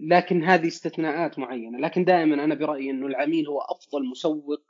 لكن 0.00 0.44
هذه 0.44 0.66
استثناءات 0.66 1.38
معينة. 1.38 1.78
لكن 1.78 2.04
دائما 2.04 2.44
أنا 2.44 2.54
برأيي 2.54 2.90
إنه 2.90 3.06
العميل 3.06 3.48
هو 3.48 3.60
أفضل 3.60 4.06
مسوق 4.06 4.60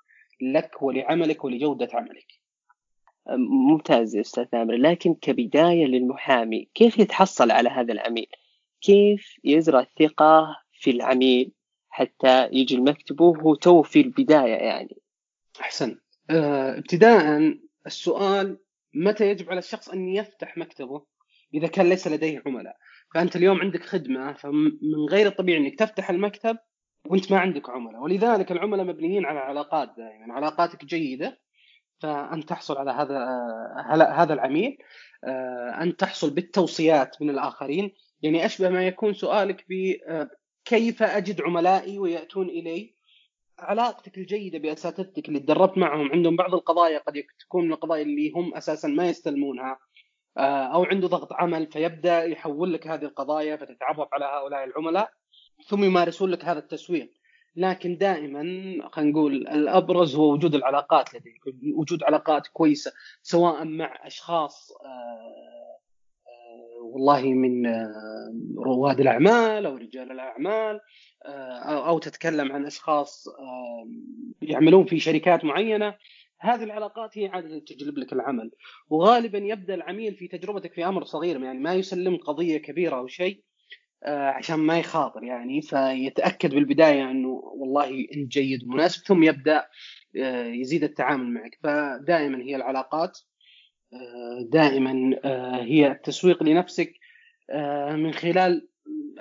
لك 0.40 0.82
ولعملك 0.82 1.44
ولجودة 1.44 1.88
عملك. 1.92 2.47
ممتاز 3.36 4.16
يا 4.16 4.20
أستاذ 4.20 4.44
ثامر 4.44 4.74
لكن 4.74 5.14
كبداية 5.14 5.86
للمحامي 5.86 6.68
كيف 6.74 6.98
يتحصل 6.98 7.50
على 7.50 7.68
هذا 7.68 7.92
العميل؟ 7.92 8.26
كيف 8.80 9.38
يزرع 9.44 9.80
الثقة 9.80 10.56
في 10.72 10.90
العميل 10.90 11.52
حتى 11.88 12.48
يجي 12.52 12.74
المكتبه 12.74 13.24
وهو 13.24 13.54
تو 13.54 13.82
في 13.82 14.00
البداية 14.00 14.54
يعني؟ 14.54 14.96
أحسن 15.60 15.98
آه 16.30 16.78
ابتداء 16.78 17.54
السؤال 17.86 18.58
متى 18.94 19.30
يجب 19.30 19.50
على 19.50 19.58
الشخص 19.58 19.88
أن 19.88 20.08
يفتح 20.08 20.58
مكتبه 20.58 21.02
إذا 21.54 21.66
كان 21.66 21.88
ليس 21.88 22.08
لديه 22.08 22.42
عملاء 22.46 22.76
فأنت 23.14 23.36
اليوم 23.36 23.60
عندك 23.60 23.82
خدمة 23.82 24.32
فمن 24.32 24.70
غير 25.10 25.26
الطبيعي 25.26 25.58
إنك 25.58 25.78
تفتح 25.78 26.10
المكتب 26.10 26.58
وأنت 27.06 27.32
ما 27.32 27.38
عندك 27.38 27.70
عملاء 27.70 28.02
ولذلك 28.02 28.52
العملاء 28.52 28.86
مبنيين 28.86 29.26
على 29.26 29.38
علاقات 29.38 29.94
دائما 29.96 30.34
علاقاتك 30.34 30.84
جيدة 30.84 31.38
فان 32.00 32.46
تحصل 32.46 32.78
على 32.78 32.90
هذا 32.90 33.18
هذا 34.12 34.34
العميل 34.34 34.78
آه، 35.24 35.82
ان 35.82 35.96
تحصل 35.96 36.30
بالتوصيات 36.30 37.22
من 37.22 37.30
الآخرين. 37.30 37.94
يعني 38.22 38.46
أشبه 38.46 38.68
ما 38.68 38.86
يكون 38.86 39.14
سؤالك 39.14 39.64
ب 39.68 39.72
آه، 40.08 40.30
كيف 40.64 41.02
أجد 41.02 41.42
عملائي 41.42 41.98
ويأتون 41.98 42.48
إلي؟ 42.48 42.94
علاقتك 43.58 44.18
الجيدة 44.18 44.58
بأساتذتك 44.58 45.28
اللي 45.28 45.40
تدربت 45.40 45.78
معهم 45.78 46.12
عندهم 46.12 46.36
بعض 46.36 46.54
القضايا 46.54 46.98
قد 46.98 47.22
تكون 47.40 47.64
من 47.64 47.72
القضايا 47.72 48.02
اللي 48.02 48.30
هم 48.30 48.54
أساسا 48.54 48.88
ما 48.88 49.08
يستلمونها 49.08 49.78
آه، 50.38 50.74
أو 50.74 50.84
عنده 50.84 51.08
ضغط 51.08 51.32
عمل 51.32 51.66
فيبدأ 51.66 52.24
يحول 52.24 52.72
لك 52.72 52.86
هذه 52.86 53.04
القضايا 53.04 53.56
فتتعرف 53.56 54.08
على 54.12 54.24
هؤلاء 54.24 54.64
العملاء 54.64 55.10
ثم 55.66 55.84
يمارسون 55.84 56.30
لك 56.30 56.44
هذا 56.44 56.58
التسويق. 56.58 57.17
لكن 57.58 57.96
دائما 57.96 58.42
خلينا 58.92 59.10
نقول 59.10 59.34
الأبرز 59.34 60.16
هو 60.16 60.32
وجود 60.32 60.54
العلاقات 60.54 61.14
لديك 61.14 61.40
وجود 61.74 62.04
علاقات 62.04 62.46
كويسة 62.46 62.92
سواء 63.22 63.64
مع 63.64 64.06
أشخاص 64.06 64.72
آه، 64.84 65.78
آه، 66.26 66.82
والله 66.82 67.22
من 67.22 67.66
رواد 68.58 69.00
الأعمال 69.00 69.66
أو 69.66 69.76
رجال 69.76 70.12
الأعمال 70.12 70.80
أو 71.66 71.98
تتكلم 71.98 72.52
عن 72.52 72.66
أشخاص 72.66 73.28
يعملون 74.42 74.84
في 74.84 75.00
شركات 75.00 75.44
معينة. 75.44 75.94
هذه 76.40 76.64
العلاقات 76.64 77.18
هي 77.18 77.26
عادة 77.26 77.58
تجلب 77.58 77.98
لك 77.98 78.12
العمل. 78.12 78.50
وغالبا 78.90 79.38
يبدأ 79.38 79.74
العميل 79.74 80.14
في 80.14 80.28
تجربتك 80.28 80.72
في 80.72 80.86
أمر 80.86 81.04
صغير 81.04 81.42
يعني 81.42 81.58
ما 81.58 81.74
يسلم 81.74 82.16
قضية 82.16 82.58
كبيرة 82.58 82.96
أو 82.96 83.06
شيء 83.06 83.34
آه، 83.34 83.47
عشان 84.06 84.56
ما 84.56 84.78
يخاطر 84.78 85.22
يعني 85.24 85.62
فيتأكد 85.62 86.54
بالبداية 86.54 87.10
إنه 87.10 87.28
والله 87.28 88.06
انت 88.16 88.32
جيد 88.32 88.64
ومناسب 88.64 89.04
ثم 89.06 89.22
يبدأ 89.22 89.66
آه، 90.16 90.46
يزيد 90.46 90.84
التعامل 90.84 91.34
معك. 91.34 91.58
فدائما 91.62 92.42
هي 92.42 92.56
العلاقات 92.56 93.18
آه، 93.92 94.48
دائما 94.52 95.20
هي 95.62 95.92
التسويق 95.92 96.42
لنفسك 96.42 96.94
من 97.90 98.12
خلال 98.12 98.68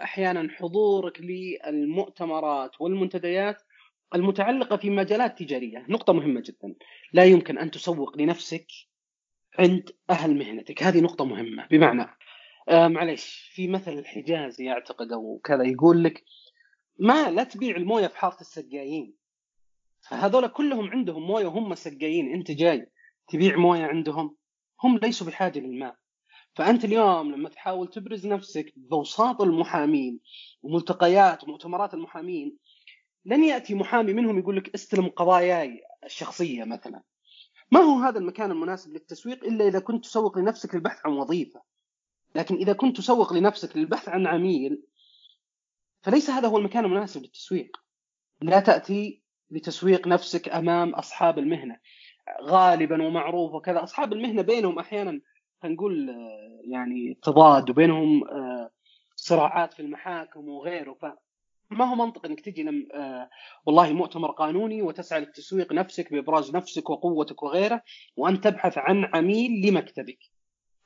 أحيانا 0.04 0.50
حضورك 0.52 1.22
للمؤتمرات 1.22 2.82
والمنتديات 2.82 3.62
المتعلقة 4.16 4.78
في 4.78 4.90
مجالات 4.90 5.40
تجارية. 5.40 5.86
نقطة 5.90 6.13
مهمة 6.13 6.42
جدا. 6.46 6.76
لا 7.13 7.24
يمكن 7.24 7.58
أن 7.58 7.72
تسوق 7.72 8.18
لنفسك 8.18 8.68
عند 9.60 9.90
أهل 10.10 10.38
مهنتك. 10.38 10.84
هذه 10.84 11.02
نقطة 11.02 11.26
مهمة. 11.26 11.68
بمعنى 11.72 12.17
آه 12.70 12.88
معليش 12.88 13.52
في 13.54 13.68
مثل 13.68 13.92
الحجازي 13.92 14.66
يعتقد 14.66 15.12
أو 15.12 15.42
كذا 15.44 15.64
يقول 15.64 16.04
لك 16.04 16.24
ما 17.00 17.32
لا 17.32 17.44
تبيع 17.44 17.76
الموية 17.76 18.08
في 18.08 18.18
حارة 18.18 18.42
السقايين 18.42 19.14
فهذول 20.02 20.48
كلهم 20.48 20.90
عندهم 20.90 21.28
موية 21.28 21.46
وهم 21.46 21.76
سقايين 21.76 22.34
أنت 22.34 22.52
جاي 22.52 22.92
تبيع 23.28 23.58
موية 23.58 23.86
عندهم؟ 23.86 24.36
هم 24.84 24.98
ليسوا 24.98 25.28
بحاجة 25.28 25.60
للماء. 25.60 25.96
فأنت 26.56 26.86
اليوم 26.86 27.32
لما 27.32 27.50
تحاول 27.50 27.88
تبرز 27.88 28.28
نفسك 28.28 28.74
بوساط 28.76 29.42
المحامين 29.42 30.20
وملتقيات 30.62 31.44
ومؤتمرات 31.44 31.94
المحامين 31.94 32.58
لن 33.26 33.44
يأتي 33.44 33.76
محامي 33.76 34.14
منهم 34.14 34.40
يقول 34.40 34.58
لك 34.58 34.74
استلم 34.76 35.08
قضاياي 35.08 35.82
الشخصية 36.04 36.64
مثلا. 36.64 37.02
ما 37.72 37.80
هو 37.80 38.00
هذا 38.00 38.20
المكان 38.20 38.52
المناسب 38.52 38.94
للتسويق 38.94 39.44
إلا 39.44 39.68
إذا 39.68 39.80
كنت 39.80 40.04
تسوق 40.06 40.38
لنفسك 40.38 40.76
للبحث 40.76 41.06
عن 41.06 41.12
وظيفة. 41.12 41.62
لكن 42.38 42.56
إذا 42.56 42.73
كنت 42.73 42.97
تسوق 42.97 43.34
لنفسك 43.34 43.78
للبحث 43.78 44.10
عن 44.10 44.28
عميل 44.28 44.84
فليس 46.02 46.30
هذا 46.30 46.47
هو 46.47 46.58
المكان 46.58 46.86
المناسب 46.86 47.21
للتسويق. 47.21 47.78
لا 48.41 48.60
تأتي 48.60 49.23
لتسويق 49.52 50.08
نفسك 50.08 50.50
أمام 50.50 50.89
أصحاب 50.89 51.39
المهنة. 51.39 51.80
غالبا 52.41 53.04
ومعروف 53.04 53.54
وكذا. 53.54 53.84
أصحاب 53.84 54.13
المهنة 54.13 54.41
بينهم 54.41 54.80
أحيانا 54.80 55.21
نقول 55.65 56.10
يعني 56.63 57.19
تضاد 57.23 57.69
وبينهم 57.69 58.23
آه، 58.23 58.69
صراعات 59.15 59.73
في 59.73 59.80
المحاكم 59.80 60.50
وغيره. 60.50 60.97
ما 61.69 61.86
هو 61.86 61.95
منطق 61.95 62.26
إنك 62.26 62.39
تجي 62.39 62.63
لم 62.63 62.88
آه 62.93 63.30
والله 63.65 63.93
مؤتمر 63.93 64.32
قانوني 64.32 64.82
وتسعى 64.82 65.19
للتسويق 65.19 65.73
نفسك 65.73 66.12
بإبراز 66.12 66.56
نفسك 66.56 66.89
وقوتك 66.89 67.43
وغيره 67.43 67.82
وأن 68.17 68.41
تبحث 68.41 68.78
عن 68.78 69.06
عميل 69.13 69.67
لمكتبك. 69.67 70.37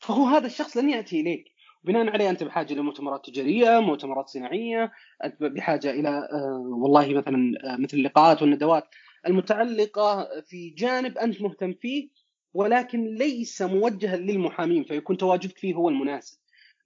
فهو 0.02 0.26
هذا 0.26 0.46
الشخص 0.46 0.78
لن 0.78 0.90
يأتي 0.90 1.22
إليك 1.22 1.46
بناء 1.84 2.10
عليه 2.10 2.30
أنت 2.30 2.44
بحاجة 2.44 2.74
لمؤتمرات 2.74 3.26
تجارية، 3.26 3.80
مؤتمرات 3.80 4.30
صناعية، 4.30 4.92
أنت 5.24 5.44
بحاجة 5.44 5.92
إلى 5.92 6.10
آه 6.10 6.64
والله 6.82 7.14
مثلا 7.14 7.54
آه 7.64 7.78
مثل 7.78 7.98
اللقاءات 7.98 8.42
والندوات 8.42 8.84
المتعلقة 9.28 10.28
في 10.42 10.70
جانب 10.70 11.18
أنت 11.18 11.42
مهتم 11.42 11.74
فيه 11.74 12.10
ولكن 12.54 13.06
ليس 13.16 13.62
موجها 13.62 14.18
للمحامين 14.18 14.84
فيكون 14.84 15.18
تواجدك 15.18 15.58
فيه 15.58 15.74
هو 15.74 15.90
المناسب. 15.90 16.40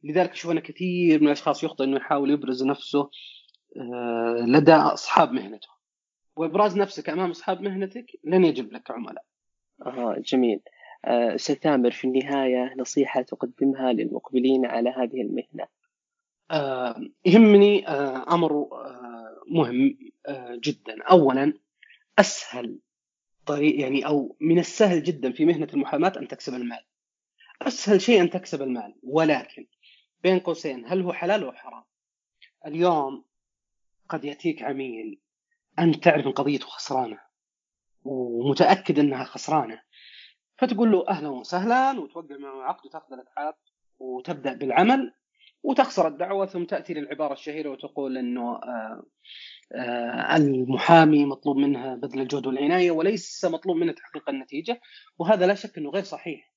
لذلك 0.04 0.32
أشوف 0.32 0.52
أنا 0.52 0.60
كثير 0.60 1.20
من 1.22 1.28
الأشخاص 1.28 1.64
يخطئ 1.64 1.84
إنه 1.84 1.98
يحاول 1.98 2.32
يبرز 2.32 2.64
نفسه 2.64 3.10
آه، 3.78 4.46
لدى 4.48 4.74
أصحاب 4.74 5.32
مهنته 5.32 5.68
وإبراز 6.36 6.78
نفسك 6.78 7.10
أمام 7.10 7.30
أصحاب 7.30 7.62
مهنتك 7.62 8.06
لن 8.24 8.46
يجب 8.46 8.74
لك 8.74 8.92
عملاء. 8.92 9.24
أها 9.86 10.16
جميل. 10.20 10.60
آه، 11.06 11.36
أستاذ 11.36 11.56
تامر 11.56 11.92
في 11.92 12.08
النهاية 12.08 12.74
نصيحة 12.78 13.22
تقدمها 13.22 13.94
للمقبلين 13.94 14.66
على 14.66 14.90
هذه 14.90 15.22
المهنة. 15.22 15.68
آه، 16.52 17.02
يهمني 17.26 17.88
أمر 17.88 18.68
مهم 19.48 19.98
جدا، 20.56 21.04
اولا 21.04 21.54
أسهل 22.20 22.80
طريق 23.46 23.80
يعني 23.80 24.06
أو 24.06 24.36
من 24.40 24.60
السهل 24.60 25.04
جدا 25.04 25.32
في 25.32 25.46
مهنة 25.46 25.68
المحاماة 25.74 26.14
أن 26.18 26.28
تكسب 26.28 26.54
المال. 26.54 26.86
أسهل 27.62 28.02
شيء 28.02 28.22
أن 28.22 28.30
تكسب 28.30 28.62
المال 28.62 28.96
ولكن 29.04 29.66
بين 30.24 30.40
قوسين 30.40 30.86
هل 30.86 31.02
هو 31.02 31.14
حلال 31.14 31.44
أو 31.44 31.52
حرام؟ 31.52 31.84
اليوم 32.66 33.26
قد 34.10 34.26
يأتيك 34.26 34.64
عميل 34.64 35.20
أنت 35.80 36.04
تعرف 36.04 36.26
إن 36.28 36.32
قضيته 36.32 36.66
خسرانة 36.66 37.20
ومتأكد 38.04 39.00
إنها 39.00 39.24
خسرانة 39.24 39.82
فتقول 40.58 40.92
له 40.92 41.08
أهلا 41.10 41.30
وسهلا 41.30 42.00
وتوقع 42.00 42.38
معه 42.38 42.64
عقد 42.64 42.86
وتأخذ 42.86 43.14
الاتحاد 43.14 43.54
وتبدأ 44.00 44.54
بالعمل 44.54 45.14
وتخسر 45.64 46.08
الدعوة 46.08 46.46
ثم 46.46 46.64
تأتي 46.64 46.94
للعبارة 46.94 47.34
الشهيرة 47.34 47.70
وتقول 47.70 48.18
إنه 48.18 48.56
آه 48.56 49.04
آه 49.76 50.36
المحامي 50.38 51.26
مطلوب 51.26 51.58
منها 51.58 51.96
بذل 51.96 52.22
الجهد 52.22 52.48
والعناية 52.48 52.92
وليس 52.92 53.46
مطلوب 53.46 53.78
منه 53.78 53.92
تحقيق 53.92 54.30
النتيجة 54.30 54.82
وهذا 55.20 55.48
لا 55.48 55.56
شك 55.56 55.78
إنه 55.78 55.90
غير 55.90 56.04
صحيح. 56.04 56.52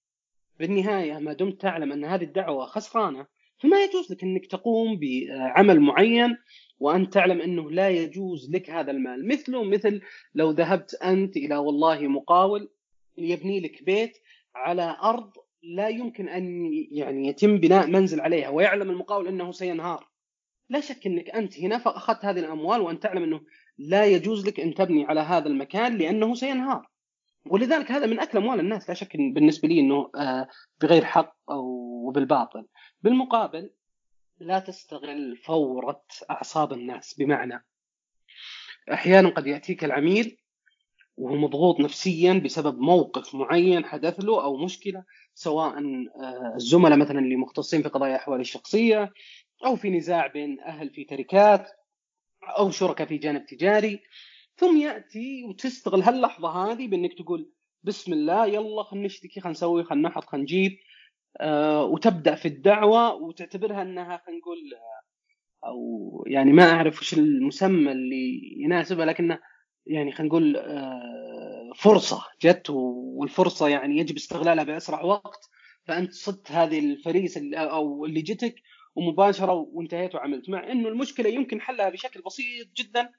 بالنهاية 0.58 1.18
ما 1.18 1.32
دمت 1.32 1.61
تعلم 1.61 1.92
أن 1.92 2.04
هذه 2.04 2.24
الدعوة 2.24 2.66
خسرانة 2.66 3.26
فما 3.58 3.84
يجوز 3.84 4.12
لك 4.12 4.22
إنك 4.22 4.46
تقوم 4.46 4.98
بعمل 4.98 5.80
معين 5.80 6.37
وانت 6.78 7.12
تعلم 7.12 7.40
إنه 7.40 7.70
لا 7.70 7.88
يجوز 7.88 8.50
لك 8.50 8.70
هذا 8.70 8.90
المال 8.90 9.28
مثله 9.28 9.64
مثل 9.64 10.00
لو 10.34 10.50
ذهبت 10.50 10.94
أنت 10.94 11.37
إلى 11.37 11.56
والله 11.56 12.08
مقاول 12.08 12.70
يبني 13.24 13.61
لك 13.61 13.85
بيت 13.85 14.18
على 14.54 14.96
أرض 15.02 15.33
لا 15.62 15.88
يمكن 15.88 16.28
أن 16.28 16.70
يعني 16.90 17.28
يتم 17.28 17.59
بناء 17.59 17.87
منزل 17.87 18.20
عليها 18.20 18.48
ويعلم 18.48 18.90
المقاول 18.90 19.28
أنه 19.28 19.52
سينهار. 19.52 20.09
لا 20.70 20.81
شك 20.81 21.07
أنك 21.07 21.31
أنت 21.31 21.59
هنا 21.59 21.78
فأخذت 21.78 22.24
هذه 22.24 22.38
الأموال 22.38 22.81
وانت 22.81 23.02
تعلم 23.02 23.22
أنه 23.22 23.40
لا 23.78 24.04
يجوز 24.07 24.46
لك 24.46 24.61
أن 24.61 24.74
تبني 24.74 25.04
على 25.04 25.20
هذا 25.20 25.48
المكان 25.48 25.98
لأنه 25.98 26.35
سينهار. 26.35 26.88
ولذلك 27.46 27.92
هذا 27.92 28.07
من 28.07 28.20
أكل 28.20 28.38
أموال 28.38 28.61
الناس. 28.61 28.88
لا 28.88 28.94
شك 28.94 29.16
بالنسبة 29.16 29.68
لي 29.68 29.81
إنه 29.81 30.11
آه، 30.16 30.48
بغير 30.81 31.04
حق 31.04 31.37
أو 31.50 32.11
بالباطل. 32.11 32.66
بالمقابل 33.02 33.70
لا 34.40 34.59
تستغل 34.59 35.37
فورة 35.37 36.04
أعصاب 36.31 36.72
الناس 36.72 37.14
بمعنى. 37.14 37.64
أحيانا 38.92 39.28
قد 39.28 39.46
يأتيك 39.46 39.85
العميل 39.85 40.38
وهو 41.18 41.35
مضغوط 41.35 41.81
نفسيا 41.81 42.33
بسبب 42.44 42.78
موقف 42.78 43.35
معين 43.35 43.85
حدث 43.85 44.20
له 44.20 44.44
أو 44.44 44.57
مشكلة 44.57 45.04
سواء 45.35 45.78
آه، 45.78 46.52
الزملاء 46.57 46.98
مثلا 46.98 47.18
اللي 47.18 47.37
مختصين 47.37 47.83
في 47.83 47.88
قضايا 47.88 48.16
أحوال 48.16 48.40
الشخصية 48.40 49.12
أو 49.66 49.76
في 49.76 49.90
نزاع 49.90 50.26
بين 50.26 50.61
أهل 50.61 50.90
في 50.90 51.04
تركات 51.04 51.70
أو 52.59 52.70
شركاء 52.70 53.07
في 53.07 53.18
جانب 53.18 53.46
تجاري. 53.46 54.00
ثم 54.57 54.76
يأتي 54.76 55.44
وتستغل 55.44 56.02
هاللحظة 56.02 56.48
هذه 56.48 56.88
بأنك 56.88 57.14
تقول 57.18 57.50
بسم 57.83 58.12
الله 58.12 58.46
يلا 58.46 58.83
خلينا 58.83 59.07
نشتكي 59.07 59.40
خلينا 59.40 59.50
نسوي 59.50 59.85
خلينا 59.85 60.09
نحط 60.09 60.24
خلينا 60.24 60.42
نجيب 60.42 60.78
آه، 61.40 61.85
وتبدأ 61.85 62.35
في 62.35 62.48
الدعوة 62.48 63.14
وتعتبرها 63.14 63.83
إنها 63.83 64.22
خلينا 64.26 64.40
نقول 64.40 64.59
آه، 64.74 65.66
أو 65.66 66.24
يعني 66.26 66.52
ما 66.52 66.70
أعرف 66.70 67.00
وش 67.00 67.14
المسمى 67.14 67.92
اللي 67.92 68.40
يناسبها 68.57 69.07
لكنه 69.07 69.38
يعني 69.88 70.12
خلينا 70.12 70.29
نقول 70.29 70.57
آه، 70.57 71.72
فرصة 71.77 72.24
جت 72.42 72.70
والفرصة 72.70 73.68
يعني 73.68 73.98
يجب 73.98 74.16
استغلالها 74.16 74.64
بأسرع 74.64 75.03
وقت. 75.03 75.51
فأنت 75.87 76.12
صدت 76.12 76.53
هذه 76.53 76.79
الفريسه 76.79 77.57
أو 77.57 78.05
اللي 78.05 78.22
جتك 78.22 78.55
ومباشرة 78.96 79.53
وانتهيت 79.53 80.14
وعملت. 80.14 80.51
مع 80.51 80.72
إنه 80.72 80.88
المشكلة 80.88 81.29
يمكن 81.29 81.61
حلها 81.61 81.88
بشكل 81.88 82.22
بسيط 82.22 82.68
جدا 82.77 83.11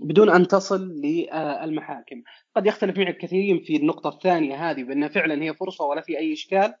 بدون 0.00 0.30
أن 0.30 0.48
تصل 0.48 0.88
للمحاكم. 1.04 2.22
قد 2.56 2.66
يختلف 2.66 2.98
معي 2.98 3.10
الكثيرين 3.10 3.62
في 3.62 3.76
النقطة 3.76 4.08
الثانية 4.08 4.70
هذه 4.70 4.82
بأنها 4.82 5.08
فعلا 5.08 5.42
هي 5.42 5.54
فرصة 5.54 5.84
ولا 5.84 6.00
في 6.00 6.18
أي 6.18 6.32
إشكال. 6.32 6.74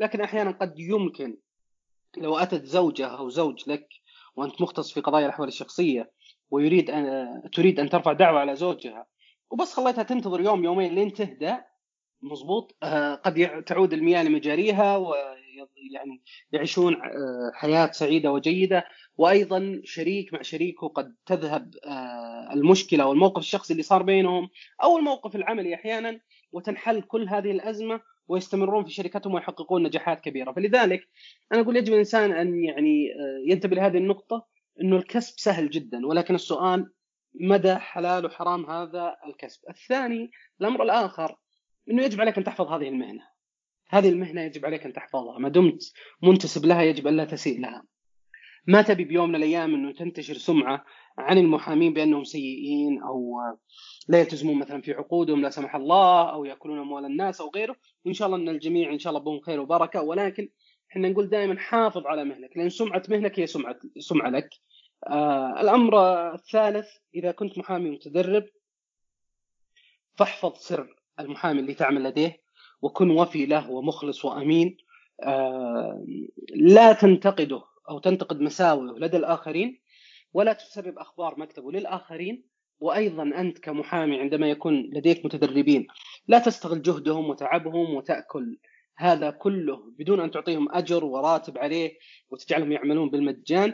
لكن 0.00 0.20
أحيانا 0.20 0.50
قد 0.50 0.74
يمكن 0.78 1.36
لو 2.16 2.38
أتت 2.38 2.64
زوجة 2.64 3.06
أو 3.06 3.28
زوج 3.28 3.70
لك 3.70 3.88
وأنت 4.36 4.62
مختص 4.62 4.92
في 4.92 5.00
قضايا 5.00 5.26
الأحوال 5.26 5.48
الشخصية 5.48 6.10
ويريد 6.50 6.90
ان 6.90 7.42
تريد 7.52 7.80
أن 7.80 7.88
ترفع 7.88 8.12
دعوة 8.12 8.40
على 8.40 8.56
زوجها. 8.56 9.06
وبس 9.50 9.74
خليتها 9.74 10.02
تنتظر 10.02 10.40
يوم 10.40 10.64
يومين 10.64 10.94
لين 10.94 11.12
تهدى 11.12 11.54
مضبوط 12.22 12.76
آه 12.82 13.14
قد 13.14 13.64
تعود 13.66 13.92
المياه 13.92 14.22
لمجاريها 14.22 14.96
ويعني 14.96 16.22
يعيشون 16.52 16.94
آه 16.94 17.50
حياة 17.54 17.90
سعيدة 17.90 18.32
وجيدة. 18.32 18.84
وأيضا 19.16 19.80
شريك 19.84 20.32
مع 20.32 20.42
شريكه 20.42 20.88
قد 20.88 21.14
تذهب 21.26 21.74
آه 21.86 22.52
المشكلة 22.52 23.06
والموقف 23.06 23.38
الشخصي 23.38 23.72
اللي 23.72 23.82
صار 23.82 24.02
بينهم 24.02 24.48
أو 24.82 24.98
الموقف 24.98 25.36
العملي 25.36 25.74
أحيانا 25.74 26.20
وتنحل 26.52 27.02
كل 27.02 27.28
هذه 27.28 27.50
الأزمة 27.50 28.00
ويستمرون 28.28 28.84
في 28.84 28.90
شركتهم 28.90 29.34
ويحققون 29.34 29.82
نجاحات 29.82 30.20
كبيرة. 30.20 30.52
فلذلك 30.52 31.00
أنا 31.52 31.60
أقول 31.60 31.76
يجب 31.76 31.92
الإنسان 31.92 32.32
أن 32.32 32.64
يعني 32.64 33.08
ينتبه 33.46 33.76
لهذه 33.76 33.98
النقطة 33.98 34.55
إنه 34.82 34.96
الكسب 34.96 35.34
سهل 35.38 35.70
جدا 35.70 36.06
ولكن 36.06 36.34
السؤال 36.34 36.92
مدى 37.40 37.74
حلال 37.74 38.26
وحرام 38.26 38.70
هذا 38.70 39.16
الكسب؟ 39.26 39.60
الثاني 39.70 40.30
الأمر 40.60 40.82
الآخر 40.82 41.36
إنه 41.90 42.02
يجب 42.02 42.20
عليك 42.20 42.38
أن 42.38 42.44
تحفظ 42.44 42.66
هذه 42.66 42.88
المهنة. 42.88 43.22
هذه 43.88 44.08
المهنة 44.08 44.42
يجب 44.42 44.66
عليك 44.66 44.86
أن 44.86 44.92
تحفظها. 44.92 45.38
ما 45.38 45.48
دمت 45.48 45.92
منتسب 46.22 46.64
لها 46.64 46.82
يجب 46.82 47.08
الا 47.08 47.24
تسيء 47.24 47.60
لها. 47.60 47.84
ما 48.66 48.82
تبي 48.82 49.04
بيوم 49.04 49.28
من 49.28 49.34
الأيام 49.34 49.74
إنه 49.74 49.92
تنتشر 49.92 50.34
سمعة 50.34 50.84
عن 51.18 51.38
المحامين 51.38 51.92
بأنهم 51.92 52.24
سيئين 52.24 53.02
أو 53.02 53.34
لا 54.08 54.20
يلتزمون 54.20 54.58
مثلا 54.58 54.82
في 54.82 54.92
عقودهم 54.92 55.42
لا 55.42 55.50
سمح 55.50 55.76
الله 55.76 56.30
أو 56.32 56.44
يأكلون 56.44 56.78
أموال 56.78 57.04
الناس 57.04 57.40
أو 57.40 57.50
غيره. 57.54 57.76
وان 58.04 58.14
شاء 58.14 58.26
الله 58.28 58.38
إن 58.38 58.48
الجميع 58.48 58.92
إن 58.92 58.98
شاء 58.98 59.10
الله 59.10 59.24
بهم 59.24 59.40
خير 59.40 59.60
وبركة. 59.60 60.02
ولكن 60.02 60.48
إحنا 60.96 61.08
نقول 61.08 61.28
دائما 61.28 61.58
حافظ 61.58 62.06
على 62.06 62.24
مهنك 62.24 62.56
لأن 62.56 62.68
سمعة 62.68 63.02
مهنك 63.08 63.40
هي 63.40 63.46
سمعة 63.46 63.76
سمعة 63.98 64.30
لك. 64.30 64.50
آه 65.06 65.60
الأمر 65.60 65.98
الثالث 66.34 66.88
إذا 67.14 67.32
كنت 67.32 67.58
محامي 67.58 67.90
متدرب 67.90 68.44
فاحفظ 70.14 70.52
سر 70.56 70.96
المحامي 71.20 71.60
اللي 71.60 71.74
تعمل 71.74 72.04
لديه 72.04 72.40
وكن 72.82 73.10
وفي 73.10 73.46
له 73.46 73.70
ومخلص 73.70 74.24
وأمين 74.24 74.76
آه 75.22 76.04
لا 76.54 76.92
تنتقده 76.92 77.62
أو 77.90 77.98
تنتقد 77.98 78.40
مساوئه 78.40 78.98
لدى 78.98 79.16
الآخرين 79.16 79.80
ولا 80.32 80.52
تسبب 80.52 80.98
أخبار 80.98 81.40
مكتبه 81.40 81.72
للآخرين 81.72 82.44
وأيضا 82.80 83.22
أنت 83.22 83.58
كمحامي 83.58 84.20
عندما 84.20 84.50
يكون 84.50 84.90
لديك 84.92 85.24
متدربين 85.24 85.86
لا 86.28 86.38
تستغل 86.38 86.82
جهدهم 86.82 87.30
وتعبهم 87.30 87.94
وتأكل 87.94 88.58
هذا 88.96 89.30
كله 89.30 89.92
بدون 89.98 90.20
أن 90.20 90.30
تعطيهم 90.30 90.68
أجر 90.72 91.04
وراتب 91.04 91.58
عليه 91.58 91.98
وتجعلهم 92.30 92.72
يعملون 92.72 93.10
بالمجان. 93.10 93.72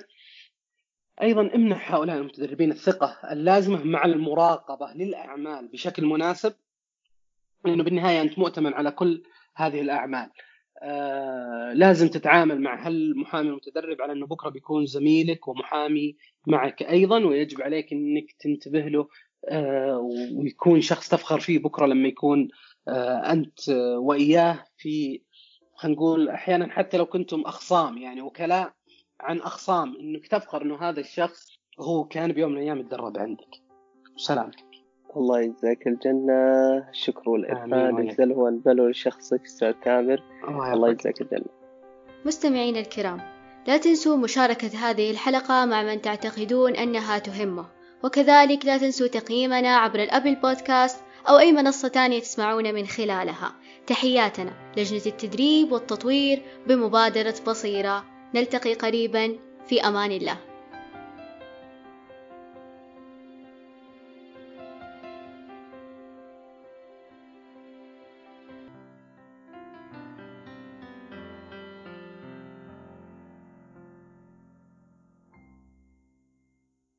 أيضا 1.23 1.51
امنح 1.55 1.95
هؤلاء 1.95 2.17
المتدربين 2.17 2.71
الثقة 2.71 3.33
اللازمة 3.33 3.85
مع 3.85 4.05
المراقبة 4.05 4.93
للأعمال 4.95 5.69
بشكل 5.69 6.07
مناسب 6.07 6.55
لأنه 7.65 7.85
بالنهاية 7.85 8.23
أنت 8.23 8.39
مؤتمن 8.39 8.75
على 8.75 8.91
كل 8.91 9.23
هذه 9.57 9.81
الأعمال. 9.81 10.31
آه 10.83 11.73
لازم 11.73 12.09
تتعامل 12.09 12.61
مع 12.61 12.87
هالمحامي 12.87 13.49
المتدرب 13.49 14.03
على 14.03 14.13
أنه 14.13 14.27
بكرة 14.27 14.49
بيكون 14.49 14.87
زميلك 14.87 15.49
ومحامي 15.49 16.17
معك 16.47 16.83
أيضا 16.83 17.25
ويجب 17.25 17.63
عليك 17.63 17.93
إنك 17.93 18.33
تنتبه 18.41 18.81
له 18.81 19.09
آه 19.49 19.99
ويكون 20.37 20.81
شخص 20.81 21.09
تفخر 21.09 21.41
فيه 21.41 21.59
بكرة 21.59 21.87
لما 21.87 22.09
يكون 22.09 22.49
أنت 22.88 23.68
وإياه 23.97 24.64
في 24.77 25.23
خلينا 25.75 25.97
نقول 25.97 26.29
أحيانا 26.29 26.73
حتى 26.73 26.97
لو 26.97 27.07
كنتم 27.07 27.40
أخصام 27.40 27.99
يعني 27.99 28.23
وكلاء 28.23 28.73
عن 29.21 29.38
أخصام 29.38 29.97
إنك 30.01 30.27
تفخر 30.27 30.62
إنه 30.62 30.88
هذا 30.88 31.01
الشخص 31.01 31.47
هو 31.81 32.05
كان 32.05 32.33
بيوم 32.33 32.53
من 32.53 32.59
الأيام 32.59 32.79
يتدرب 32.79 33.18
عندك. 33.18 33.49
سلامتك 34.16 34.64
الله 35.16 35.40
يجزاك 35.40 35.87
الجنة. 35.87 36.79
الشكر 36.90 37.31
والإرفان 37.31 38.07
يجزله 38.09 38.35
والبلو 38.35 38.88
لشخصك 38.88 39.45
أستاذ 39.45 39.73
تامر 39.73 40.23
الله 40.49 40.90
يجزاك 40.90 41.21
الجنة. 41.21 41.62
مستمعين 42.25 42.77
الكرام 42.77 43.21
لا 43.66 43.77
تنسوا 43.79 44.16
مشاركة 44.16 44.90
هذه 44.90 45.11
الحلقة 45.11 45.66
مع 45.66 45.83
من 45.83 46.01
تعتقدون 46.01 46.77
أنها 46.77 47.18
تهمه 47.18 47.66
وكذلك 48.05 48.66
لا 48.66 48.79
تنسوا 48.79 49.07
تقييمنا 49.07 49.77
عبر 49.77 50.03
الأبل 50.03 50.35
بودكاست 50.35 51.05
أو 51.29 51.39
أي 51.39 51.53
منصة 51.53 51.89
تانية 51.89 52.21
تسمعون 52.21 52.75
من 52.75 52.87
خلالها. 52.87 53.55
تحياتنا 53.87 54.53
لجنة 54.77 55.03
التدريب 55.07 55.73
والتطوير 55.73 56.43
بمبادرة 56.67 57.35
بصيرة. 57.47 58.05
نلتقي 58.35 58.75
قريبا. 58.75 59.39
في 59.69 59.81
أمان 59.81 60.13
الله. 60.13 60.52